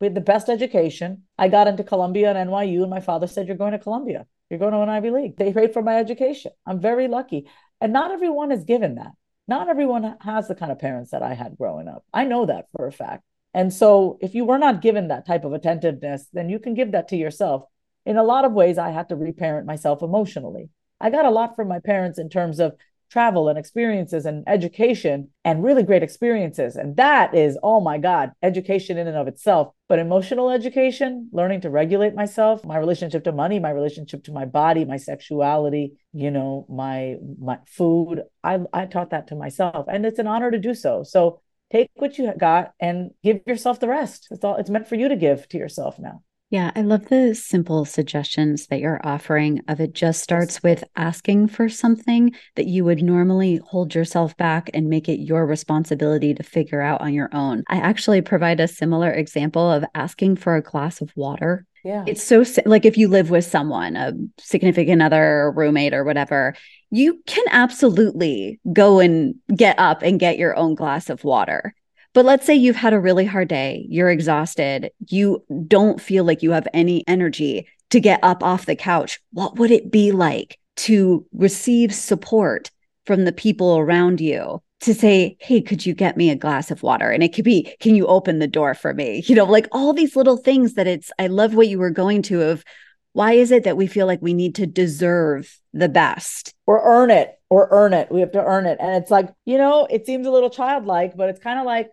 We 0.00 0.06
had 0.06 0.14
the 0.14 0.20
best 0.22 0.48
education. 0.48 1.24
I 1.38 1.48
got 1.48 1.68
into 1.68 1.84
Columbia 1.84 2.32
and 2.32 2.50
NYU, 2.50 2.80
and 2.82 2.90
my 2.90 3.00
father 3.00 3.26
said, 3.26 3.46
You're 3.46 3.56
going 3.56 3.72
to 3.72 3.78
Columbia. 3.78 4.26
You're 4.48 4.58
going 4.58 4.72
to 4.72 4.80
an 4.80 4.88
Ivy 4.88 5.10
League. 5.10 5.36
They 5.36 5.52
paid 5.52 5.72
for 5.72 5.82
my 5.82 5.96
education. 5.96 6.52
I'm 6.66 6.80
very 6.80 7.06
lucky. 7.06 7.48
And 7.80 7.92
not 7.92 8.10
everyone 8.10 8.50
is 8.50 8.64
given 8.64 8.96
that. 8.96 9.12
Not 9.46 9.68
everyone 9.68 10.16
has 10.20 10.48
the 10.48 10.54
kind 10.54 10.72
of 10.72 10.78
parents 10.78 11.10
that 11.10 11.22
I 11.22 11.34
had 11.34 11.56
growing 11.58 11.86
up. 11.86 12.04
I 12.12 12.24
know 12.24 12.46
that 12.46 12.66
for 12.72 12.86
a 12.86 12.92
fact. 12.92 13.22
And 13.52 13.72
so 13.72 14.18
if 14.20 14.34
you 14.34 14.44
were 14.44 14.58
not 14.58 14.82
given 14.82 15.08
that 15.08 15.26
type 15.26 15.44
of 15.44 15.52
attentiveness, 15.52 16.26
then 16.32 16.48
you 16.48 16.58
can 16.58 16.74
give 16.74 16.92
that 16.92 17.08
to 17.08 17.16
yourself. 17.16 17.64
In 18.06 18.16
a 18.16 18.22
lot 18.22 18.44
of 18.44 18.52
ways, 18.52 18.78
I 18.78 18.90
had 18.90 19.08
to 19.08 19.16
reparent 19.16 19.66
myself 19.66 20.02
emotionally. 20.02 20.70
I 21.00 21.10
got 21.10 21.24
a 21.24 21.30
lot 21.30 21.56
from 21.56 21.68
my 21.68 21.80
parents 21.80 22.18
in 22.18 22.28
terms 22.28 22.60
of 22.60 22.76
travel 23.10 23.48
and 23.48 23.58
experiences 23.58 24.24
and 24.24 24.44
education 24.46 25.28
and 25.44 25.64
really 25.64 25.82
great 25.82 26.02
experiences. 26.02 26.76
And 26.76 26.96
that 26.96 27.34
is, 27.34 27.58
oh 27.62 27.80
my 27.80 27.98
God, 27.98 28.32
education 28.42 28.96
in 28.96 29.08
and 29.08 29.16
of 29.16 29.28
itself. 29.28 29.72
But 29.88 29.98
emotional 29.98 30.50
education, 30.50 31.28
learning 31.32 31.62
to 31.62 31.70
regulate 31.70 32.14
myself, 32.14 32.64
my 32.64 32.78
relationship 32.78 33.24
to 33.24 33.32
money, 33.32 33.58
my 33.58 33.70
relationship 33.70 34.24
to 34.24 34.32
my 34.32 34.44
body, 34.44 34.84
my 34.84 34.96
sexuality, 34.96 35.94
you 36.12 36.30
know, 36.30 36.66
my 36.68 37.16
my 37.40 37.58
food. 37.66 38.22
I, 38.44 38.60
I 38.72 38.86
taught 38.86 39.10
that 39.10 39.28
to 39.28 39.34
myself. 39.34 39.86
And 39.88 40.06
it's 40.06 40.20
an 40.20 40.28
honor 40.28 40.50
to 40.50 40.58
do 40.58 40.74
so. 40.74 41.02
So 41.02 41.40
take 41.72 41.90
what 41.96 42.18
you 42.18 42.32
got 42.38 42.72
and 42.80 43.10
give 43.24 43.40
yourself 43.46 43.80
the 43.80 43.88
rest. 43.88 44.28
It's 44.30 44.44
all 44.44 44.56
it's 44.56 44.70
meant 44.70 44.88
for 44.88 44.94
you 44.94 45.08
to 45.08 45.16
give 45.16 45.48
to 45.48 45.58
yourself 45.58 45.98
now. 45.98 46.22
Yeah, 46.50 46.72
I 46.74 46.82
love 46.82 47.08
the 47.08 47.36
simple 47.36 47.84
suggestions 47.84 48.66
that 48.66 48.80
you're 48.80 49.00
offering 49.04 49.60
of 49.68 49.80
it 49.80 49.92
just 49.92 50.20
starts 50.20 50.64
with 50.64 50.82
asking 50.96 51.46
for 51.46 51.68
something 51.68 52.34
that 52.56 52.66
you 52.66 52.84
would 52.84 53.04
normally 53.04 53.60
hold 53.64 53.94
yourself 53.94 54.36
back 54.36 54.68
and 54.74 54.88
make 54.88 55.08
it 55.08 55.20
your 55.20 55.46
responsibility 55.46 56.34
to 56.34 56.42
figure 56.42 56.80
out 56.80 57.02
on 57.02 57.14
your 57.14 57.28
own. 57.32 57.62
I 57.68 57.76
actually 57.76 58.20
provide 58.20 58.58
a 58.58 58.66
similar 58.66 59.12
example 59.12 59.70
of 59.70 59.84
asking 59.94 60.36
for 60.36 60.56
a 60.56 60.62
glass 60.62 61.00
of 61.00 61.12
water. 61.14 61.66
Yeah. 61.84 62.02
It's 62.08 62.22
so 62.22 62.44
like 62.66 62.84
if 62.84 62.98
you 62.98 63.06
live 63.06 63.30
with 63.30 63.44
someone, 63.44 63.94
a 63.94 64.12
significant 64.40 65.02
other, 65.02 65.52
roommate 65.54 65.94
or 65.94 66.02
whatever, 66.02 66.56
you 66.90 67.22
can 67.26 67.44
absolutely 67.52 68.58
go 68.72 68.98
and 68.98 69.36
get 69.54 69.78
up 69.78 70.02
and 70.02 70.18
get 70.18 70.36
your 70.36 70.56
own 70.56 70.74
glass 70.74 71.10
of 71.10 71.22
water. 71.22 71.74
But 72.12 72.24
let's 72.24 72.44
say 72.44 72.54
you've 72.54 72.76
had 72.76 72.92
a 72.92 73.00
really 73.00 73.24
hard 73.24 73.48
day, 73.48 73.86
you're 73.88 74.10
exhausted, 74.10 74.90
you 75.08 75.44
don't 75.68 76.00
feel 76.00 76.24
like 76.24 76.42
you 76.42 76.50
have 76.50 76.66
any 76.74 77.04
energy 77.06 77.68
to 77.90 78.00
get 78.00 78.20
up 78.22 78.42
off 78.42 78.66
the 78.66 78.76
couch. 78.76 79.20
What 79.32 79.58
would 79.58 79.70
it 79.70 79.90
be 79.90 80.10
like 80.10 80.58
to 80.76 81.26
receive 81.32 81.94
support 81.94 82.70
from 83.06 83.24
the 83.24 83.32
people 83.32 83.78
around 83.78 84.20
you 84.20 84.62
to 84.80 84.94
say, 84.94 85.36
Hey, 85.40 85.60
could 85.60 85.84
you 85.86 85.94
get 85.94 86.16
me 86.16 86.30
a 86.30 86.36
glass 86.36 86.70
of 86.70 86.82
water? 86.82 87.10
And 87.10 87.22
it 87.22 87.34
could 87.34 87.44
be, 87.44 87.74
Can 87.80 87.94
you 87.94 88.06
open 88.06 88.38
the 88.38 88.46
door 88.48 88.74
for 88.74 88.94
me? 88.94 89.22
You 89.26 89.36
know, 89.36 89.44
like 89.44 89.68
all 89.72 89.92
these 89.92 90.16
little 90.16 90.36
things 90.36 90.74
that 90.74 90.86
it's, 90.86 91.12
I 91.18 91.28
love 91.28 91.54
what 91.54 91.68
you 91.68 91.78
were 91.78 91.90
going 91.90 92.22
to 92.22 92.42
of 92.42 92.64
why 93.12 93.32
is 93.32 93.50
it 93.50 93.64
that 93.64 93.76
we 93.76 93.86
feel 93.86 94.06
like 94.06 94.22
we 94.22 94.34
need 94.34 94.54
to 94.56 94.66
deserve 94.66 95.58
the 95.72 95.88
best 95.88 96.54
or 96.66 96.80
earn 96.84 97.10
it 97.10 97.38
or 97.48 97.68
earn 97.70 97.92
it? 97.92 98.10
We 98.10 98.20
have 98.20 98.32
to 98.32 98.44
earn 98.44 98.66
it. 98.66 98.78
And 98.80 98.96
it's 98.96 99.10
like, 99.10 99.28
you 99.44 99.58
know, 99.58 99.86
it 99.90 100.06
seems 100.06 100.26
a 100.26 100.30
little 100.30 100.50
childlike, 100.50 101.16
but 101.16 101.28
it's 101.28 101.40
kind 101.40 101.58
of 101.58 101.66
like, 101.66 101.90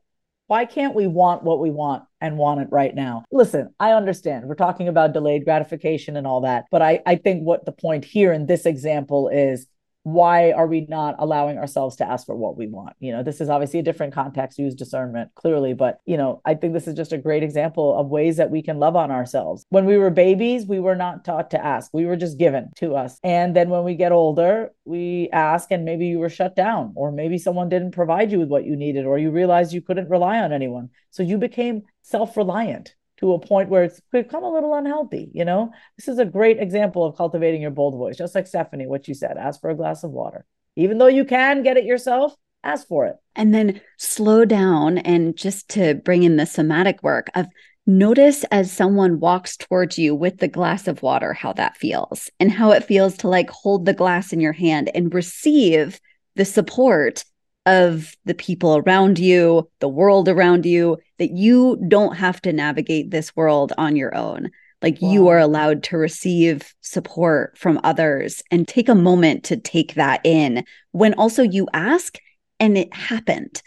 why 0.47 0.65
can't 0.65 0.95
we 0.95 1.07
want 1.07 1.43
what 1.43 1.59
we 1.59 1.69
want 1.69 2.03
and 2.21 2.37
want 2.37 2.61
it 2.61 2.69
right 2.71 2.95
now? 2.95 3.23
Listen, 3.31 3.73
I 3.79 3.91
understand. 3.91 4.45
We're 4.45 4.55
talking 4.55 4.87
about 4.87 5.13
delayed 5.13 5.43
gratification 5.43 6.15
and 6.15 6.25
all 6.25 6.41
that. 6.41 6.65
But 6.71 6.81
I, 6.81 7.01
I 7.05 7.15
think 7.15 7.43
what 7.43 7.65
the 7.65 7.71
point 7.71 8.05
here 8.05 8.31
in 8.31 8.45
this 8.45 8.65
example 8.65 9.27
is 9.29 9.67
why 10.07 10.53
are 10.53 10.67
we 10.67 10.85
not 10.87 11.15
allowing 11.19 11.57
ourselves 11.57 11.97
to 11.97 12.09
ask 12.09 12.25
for 12.25 12.33
what 12.33 12.55
we 12.55 12.65
want? 12.65 12.95
You 13.01 13.11
know 13.11 13.23
this 13.23 13.41
is 13.41 13.49
obviously 13.49 13.79
a 13.79 13.83
different 13.83 14.13
context 14.13 14.57
use 14.57 14.73
discernment 14.73 15.31
clearly 15.35 15.73
but 15.73 15.99
you 16.05 16.15
know 16.15 16.41
i 16.45 16.53
think 16.53 16.71
this 16.71 16.87
is 16.87 16.95
just 16.95 17.11
a 17.11 17.17
great 17.17 17.43
example 17.43 17.93
of 17.99 18.07
ways 18.07 18.37
that 18.37 18.49
we 18.49 18.61
can 18.61 18.79
love 18.79 18.95
on 18.95 19.11
ourselves. 19.11 19.65
When 19.67 19.85
we 19.85 19.97
were 19.97 20.09
babies 20.09 20.65
we 20.65 20.79
were 20.79 20.95
not 20.95 21.25
taught 21.25 21.51
to 21.51 21.65
ask. 21.65 21.91
We 21.93 22.05
were 22.05 22.15
just 22.15 22.37
given 22.37 22.71
to 22.77 22.95
us. 22.95 23.19
And 23.21 23.53
then 23.53 23.69
when 23.69 23.83
we 23.83 23.95
get 23.95 24.13
older 24.13 24.71
we 24.85 25.27
ask 25.33 25.71
and 25.71 25.83
maybe 25.83 26.07
you 26.07 26.19
were 26.19 26.29
shut 26.29 26.55
down 26.55 26.93
or 26.95 27.11
maybe 27.11 27.37
someone 27.37 27.67
didn't 27.67 27.91
provide 27.91 28.31
you 28.31 28.39
with 28.39 28.47
what 28.47 28.63
you 28.63 28.77
needed 28.77 29.05
or 29.05 29.17
you 29.17 29.29
realized 29.29 29.73
you 29.73 29.81
couldn't 29.81 30.09
rely 30.09 30.39
on 30.39 30.53
anyone. 30.53 30.89
So 31.11 31.21
you 31.21 31.37
became 31.37 31.81
self-reliant 32.03 32.95
to 33.17 33.33
a 33.33 33.39
point 33.39 33.69
where 33.69 33.83
it's 33.83 34.01
become 34.11 34.43
a 34.43 34.51
little 34.51 34.73
unhealthy. 34.75 35.29
You 35.33 35.45
know, 35.45 35.71
this 35.97 36.07
is 36.07 36.19
a 36.19 36.25
great 36.25 36.59
example 36.59 37.05
of 37.05 37.17
cultivating 37.17 37.61
your 37.61 37.71
bold 37.71 37.95
voice, 37.95 38.17
just 38.17 38.35
like 38.35 38.47
Stephanie, 38.47 38.87
what 38.87 39.07
you 39.07 39.13
said 39.13 39.37
ask 39.37 39.59
for 39.59 39.69
a 39.69 39.75
glass 39.75 40.03
of 40.03 40.11
water. 40.11 40.45
Even 40.75 40.97
though 40.97 41.07
you 41.07 41.25
can 41.25 41.63
get 41.63 41.77
it 41.77 41.85
yourself, 41.85 42.35
ask 42.63 42.87
for 42.87 43.07
it. 43.07 43.15
And 43.35 43.53
then 43.53 43.81
slow 43.97 44.45
down 44.45 44.99
and 44.99 45.35
just 45.35 45.69
to 45.69 45.95
bring 45.95 46.23
in 46.23 46.37
the 46.37 46.45
somatic 46.45 47.01
work 47.01 47.29
of 47.35 47.47
notice 47.87 48.43
as 48.51 48.71
someone 48.71 49.19
walks 49.19 49.55
towards 49.55 49.97
you 49.97 50.13
with 50.13 50.37
the 50.37 50.47
glass 50.47 50.87
of 50.87 51.01
water 51.01 51.33
how 51.33 51.53
that 51.53 51.77
feels 51.77 52.29
and 52.39 52.51
how 52.51 52.71
it 52.71 52.83
feels 52.83 53.17
to 53.17 53.29
like 53.29 53.49
hold 53.49 53.85
the 53.85 53.93
glass 53.93 54.33
in 54.33 54.41
your 54.41 54.53
hand 54.53 54.91
and 54.93 55.13
receive 55.13 55.99
the 56.35 56.43
support 56.43 57.23
of 57.67 58.15
the 58.25 58.33
people 58.33 58.77
around 58.77 59.19
you, 59.19 59.69
the 59.79 59.89
world 59.89 60.29
around 60.29 60.65
you, 60.65 60.97
that 61.19 61.31
you 61.31 61.83
don't 61.87 62.15
have 62.15 62.41
to 62.41 62.53
navigate 62.53 63.11
this 63.11 63.35
world 63.35 63.73
on 63.77 63.95
your 63.95 64.15
own. 64.15 64.49
Like 64.81 65.01
wow. 65.01 65.11
you 65.11 65.27
are 65.27 65.39
allowed 65.39 65.83
to 65.83 65.97
receive 65.97 66.73
support 66.81 67.57
from 67.57 67.79
others 67.83 68.41
and 68.51 68.67
take 68.67 68.89
a 68.89 68.95
moment 68.95 69.43
to 69.45 69.57
take 69.57 69.95
that 69.95 70.21
in 70.23 70.63
when 70.91 71.13
also 71.15 71.43
you 71.43 71.67
ask 71.73 72.17
and 72.59 72.77
it 72.77 72.93
happened 72.93 73.61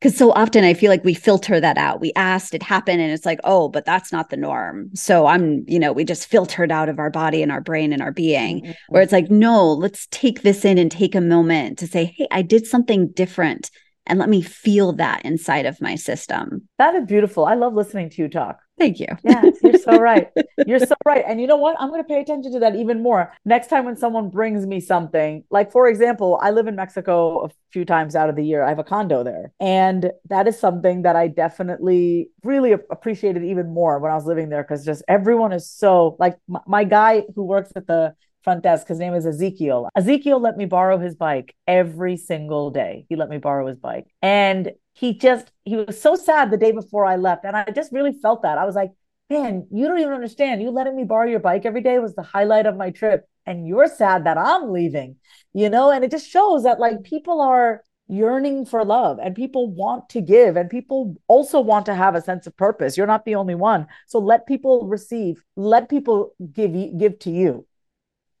because 0.00 0.16
so 0.16 0.32
often 0.32 0.64
I 0.64 0.72
feel 0.72 0.90
like 0.90 1.04
we 1.04 1.12
filter 1.12 1.60
that 1.60 1.76
out. 1.76 2.00
We 2.00 2.12
asked, 2.16 2.54
it 2.54 2.62
happened, 2.62 3.02
and 3.02 3.12
it's 3.12 3.26
like, 3.26 3.40
oh, 3.44 3.68
but 3.68 3.84
that's 3.84 4.12
not 4.12 4.30
the 4.30 4.36
norm. 4.36 4.90
So 4.94 5.26
I'm, 5.26 5.64
you 5.66 5.78
know, 5.78 5.92
we 5.92 6.04
just 6.04 6.26
filtered 6.26 6.72
out 6.72 6.88
of 6.88 6.98
our 6.98 7.10
body 7.10 7.42
and 7.42 7.52
our 7.52 7.60
brain 7.60 7.92
and 7.92 8.00
our 8.00 8.12
being, 8.12 8.62
mm-hmm. 8.62 8.72
where 8.88 9.02
it's 9.02 9.12
like, 9.12 9.30
no, 9.30 9.70
let's 9.72 10.06
take 10.10 10.42
this 10.42 10.64
in 10.64 10.78
and 10.78 10.90
take 10.90 11.14
a 11.14 11.20
moment 11.20 11.78
to 11.78 11.86
say, 11.86 12.14
hey, 12.16 12.26
I 12.30 12.42
did 12.42 12.66
something 12.66 13.08
different 13.08 13.70
and 14.06 14.18
let 14.18 14.28
me 14.28 14.42
feel 14.42 14.92
that 14.94 15.24
inside 15.24 15.66
of 15.66 15.80
my 15.80 15.94
system. 15.94 16.68
That 16.78 16.94
is 16.94 17.06
beautiful. 17.06 17.44
I 17.44 17.54
love 17.54 17.74
listening 17.74 18.10
to 18.10 18.22
you 18.22 18.28
talk. 18.28 18.58
Thank 18.80 18.98
you. 18.98 19.08
Yeah, 19.22 19.44
you're 19.62 19.78
so 19.78 19.98
right. 19.98 20.28
You're 20.66 20.78
so 20.78 20.94
right. 21.04 21.22
And 21.26 21.38
you 21.40 21.46
know 21.46 21.56
what? 21.56 21.76
I'm 21.78 21.90
going 21.90 22.02
to 22.02 22.08
pay 22.08 22.20
attention 22.20 22.52
to 22.52 22.60
that 22.60 22.76
even 22.76 23.02
more. 23.02 23.32
Next 23.44 23.68
time 23.68 23.84
when 23.84 23.96
someone 23.96 24.30
brings 24.30 24.66
me 24.66 24.80
something, 24.80 25.44
like 25.50 25.70
for 25.70 25.86
example, 25.86 26.38
I 26.42 26.50
live 26.50 26.66
in 26.66 26.76
Mexico 26.76 27.44
a 27.44 27.50
few 27.72 27.84
times 27.84 28.16
out 28.16 28.30
of 28.30 28.36
the 28.36 28.44
year. 28.44 28.62
I 28.62 28.70
have 28.70 28.78
a 28.78 28.84
condo 28.84 29.22
there. 29.22 29.52
And 29.60 30.10
that 30.30 30.48
is 30.48 30.58
something 30.58 31.02
that 31.02 31.14
I 31.14 31.28
definitely 31.28 32.30
really 32.42 32.72
appreciated 32.72 33.44
even 33.44 33.68
more 33.72 33.98
when 33.98 34.10
I 34.10 34.14
was 34.14 34.24
living 34.24 34.48
there 34.48 34.62
because 34.62 34.84
just 34.84 35.02
everyone 35.08 35.52
is 35.52 35.70
so 35.70 36.16
like 36.18 36.38
my, 36.48 36.60
my 36.66 36.84
guy 36.84 37.24
who 37.34 37.44
works 37.44 37.72
at 37.76 37.86
the 37.86 38.14
front 38.42 38.62
desk. 38.62 38.88
His 38.88 38.98
name 38.98 39.14
is 39.14 39.26
Ezekiel. 39.26 39.88
Ezekiel 39.96 40.40
let 40.40 40.56
me 40.56 40.64
borrow 40.64 40.98
his 40.98 41.14
bike 41.14 41.54
every 41.66 42.16
single 42.16 42.70
day. 42.70 43.04
He 43.08 43.16
let 43.16 43.28
me 43.28 43.38
borrow 43.38 43.66
his 43.66 43.78
bike. 43.78 44.06
And 44.22 44.72
he 44.94 45.14
just 45.14 45.50
he 45.64 45.76
was 45.76 46.00
so 46.00 46.16
sad 46.16 46.50
the 46.50 46.56
day 46.56 46.72
before 46.72 47.04
I 47.06 47.16
left, 47.16 47.44
and 47.44 47.56
I 47.56 47.64
just 47.74 47.92
really 47.92 48.12
felt 48.12 48.42
that. 48.42 48.58
I 48.58 48.64
was 48.64 48.74
like, 48.74 48.90
man, 49.28 49.66
you 49.70 49.86
don't 49.86 49.98
even 50.00 50.12
understand. 50.12 50.62
You 50.62 50.70
letting 50.70 50.96
me 50.96 51.04
borrow 51.04 51.28
your 51.28 51.40
bike 51.40 51.64
every 51.64 51.82
day 51.82 51.98
was 51.98 52.14
the 52.14 52.22
highlight 52.22 52.66
of 52.66 52.76
my 52.76 52.90
trip, 52.90 53.28
and 53.46 53.66
you're 53.66 53.86
sad 53.88 54.24
that 54.24 54.38
I'm 54.38 54.72
leaving, 54.72 55.16
you 55.52 55.70
know. 55.70 55.90
And 55.90 56.04
it 56.04 56.10
just 56.10 56.28
shows 56.28 56.64
that 56.64 56.80
like 56.80 57.02
people 57.04 57.40
are 57.40 57.82
yearning 58.10 58.66
for 58.66 58.84
love 58.84 59.18
and 59.22 59.36
people 59.36 59.70
want 59.72 60.08
to 60.08 60.20
give 60.20 60.56
and 60.56 60.68
people 60.68 61.14
also 61.28 61.60
want 61.60 61.86
to 61.86 61.94
have 61.94 62.16
a 62.16 62.20
sense 62.20 62.44
of 62.44 62.56
purpose 62.56 62.96
you're 62.96 63.06
not 63.06 63.24
the 63.24 63.36
only 63.36 63.54
one 63.54 63.86
so 64.08 64.18
let 64.18 64.46
people 64.46 64.88
receive 64.88 65.40
let 65.54 65.88
people 65.88 66.32
give 66.52 66.74
you 66.74 66.92
give 66.98 67.16
to 67.20 67.30
you 67.30 67.64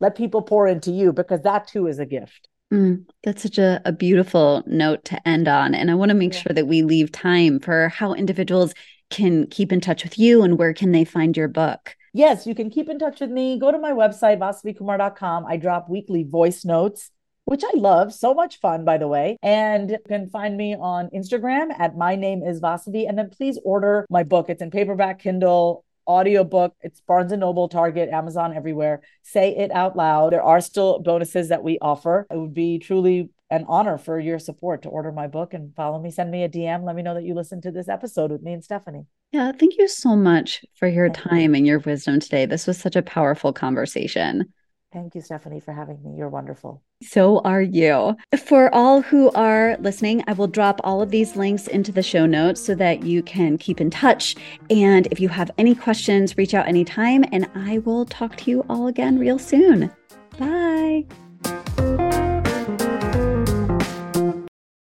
let 0.00 0.16
people 0.16 0.42
pour 0.42 0.66
into 0.66 0.90
you 0.90 1.12
because 1.12 1.42
that 1.42 1.68
too 1.68 1.86
is 1.86 2.00
a 2.00 2.06
gift 2.06 2.48
Mm, 2.72 3.04
that's 3.24 3.42
such 3.42 3.58
a, 3.58 3.80
a 3.84 3.92
beautiful 3.92 4.62
note 4.66 5.04
to 5.06 5.28
end 5.28 5.48
on. 5.48 5.74
And 5.74 5.90
I 5.90 5.94
want 5.94 6.10
to 6.10 6.14
make 6.14 6.32
yeah. 6.34 6.40
sure 6.40 6.54
that 6.54 6.68
we 6.68 6.82
leave 6.82 7.10
time 7.10 7.58
for 7.58 7.88
how 7.88 8.14
individuals 8.14 8.72
can 9.10 9.46
keep 9.48 9.72
in 9.72 9.80
touch 9.80 10.04
with 10.04 10.18
you 10.18 10.42
and 10.42 10.56
where 10.56 10.72
can 10.72 10.92
they 10.92 11.04
find 11.04 11.36
your 11.36 11.48
book. 11.48 11.96
Yes, 12.12 12.46
you 12.46 12.54
can 12.54 12.70
keep 12.70 12.88
in 12.88 12.98
touch 12.98 13.20
with 13.20 13.30
me. 13.30 13.58
Go 13.58 13.70
to 13.70 13.78
my 13.78 13.92
website, 13.92 14.38
vasavikumar.com. 14.38 15.46
I 15.46 15.56
drop 15.56 15.88
weekly 15.88 16.24
voice 16.24 16.64
notes, 16.64 17.10
which 17.44 17.62
I 17.64 17.70
love. 17.76 18.12
So 18.12 18.34
much 18.34 18.58
fun, 18.60 18.84
by 18.84 18.98
the 18.98 19.08
way. 19.08 19.36
And 19.42 19.90
you 19.90 19.98
can 20.06 20.28
find 20.30 20.56
me 20.56 20.74
on 20.74 21.08
Instagram 21.10 21.68
at 21.78 21.96
my 21.96 22.16
name 22.16 22.42
is 22.42 22.60
Vasavi. 22.60 23.08
And 23.08 23.18
then 23.18 23.30
please 23.30 23.58
order 23.64 24.06
my 24.10 24.22
book. 24.22 24.48
It's 24.48 24.62
in 24.62 24.70
paperback, 24.70 25.20
Kindle, 25.20 25.84
audiobook. 26.06 26.74
It's 26.80 27.00
Barnes 27.00 27.32
and 27.32 27.40
Noble, 27.40 27.68
Target, 27.68 28.08
Amazon, 28.10 28.54
everywhere. 28.56 29.00
Say 29.22 29.56
it 29.56 29.70
out 29.70 29.96
loud. 29.96 30.32
There 30.32 30.42
are 30.42 30.60
still 30.60 31.00
bonuses 31.00 31.48
that 31.48 31.62
we 31.62 31.78
offer. 31.80 32.26
It 32.30 32.36
would 32.36 32.54
be 32.54 32.78
truly 32.78 33.30
an 33.50 33.64
honor 33.68 33.98
for 33.98 34.18
your 34.18 34.38
support 34.38 34.82
to 34.82 34.88
order 34.88 35.10
my 35.10 35.26
book 35.26 35.54
and 35.54 35.74
follow 35.74 36.00
me. 36.00 36.10
Send 36.10 36.30
me 36.30 36.44
a 36.44 36.48
DM. 36.48 36.84
Let 36.84 36.94
me 36.94 37.02
know 37.02 37.14
that 37.14 37.24
you 37.24 37.34
listened 37.34 37.64
to 37.64 37.70
this 37.70 37.88
episode 37.88 38.30
with 38.30 38.42
me 38.42 38.52
and 38.52 38.64
Stephanie. 38.64 39.06
Yeah, 39.32 39.52
thank 39.52 39.76
you 39.78 39.88
so 39.88 40.16
much 40.16 40.64
for 40.74 40.88
your 40.88 41.08
time 41.08 41.54
and 41.54 41.66
your 41.66 41.78
wisdom 41.80 42.20
today. 42.20 42.46
This 42.46 42.66
was 42.66 42.78
such 42.78 42.96
a 42.96 43.02
powerful 43.02 43.52
conversation. 43.52 44.52
Thank 44.92 45.14
you, 45.14 45.20
Stephanie, 45.20 45.60
for 45.60 45.72
having 45.72 46.02
me. 46.02 46.16
You're 46.16 46.28
wonderful. 46.28 46.82
So 47.00 47.38
are 47.40 47.62
you. 47.62 48.16
For 48.44 48.74
all 48.74 49.02
who 49.02 49.30
are 49.32 49.76
listening, 49.78 50.24
I 50.26 50.32
will 50.32 50.48
drop 50.48 50.80
all 50.82 51.00
of 51.00 51.10
these 51.10 51.36
links 51.36 51.68
into 51.68 51.92
the 51.92 52.02
show 52.02 52.26
notes 52.26 52.60
so 52.60 52.74
that 52.74 53.04
you 53.04 53.22
can 53.22 53.56
keep 53.56 53.80
in 53.80 53.90
touch. 53.90 54.34
And 54.68 55.06
if 55.12 55.20
you 55.20 55.28
have 55.28 55.50
any 55.58 55.76
questions, 55.76 56.36
reach 56.36 56.54
out 56.54 56.66
anytime, 56.66 57.24
and 57.30 57.48
I 57.54 57.78
will 57.78 58.04
talk 58.04 58.34
to 58.38 58.50
you 58.50 58.66
all 58.68 58.88
again 58.88 59.18
real 59.18 59.38
soon. 59.38 59.92
Bye. 60.38 61.06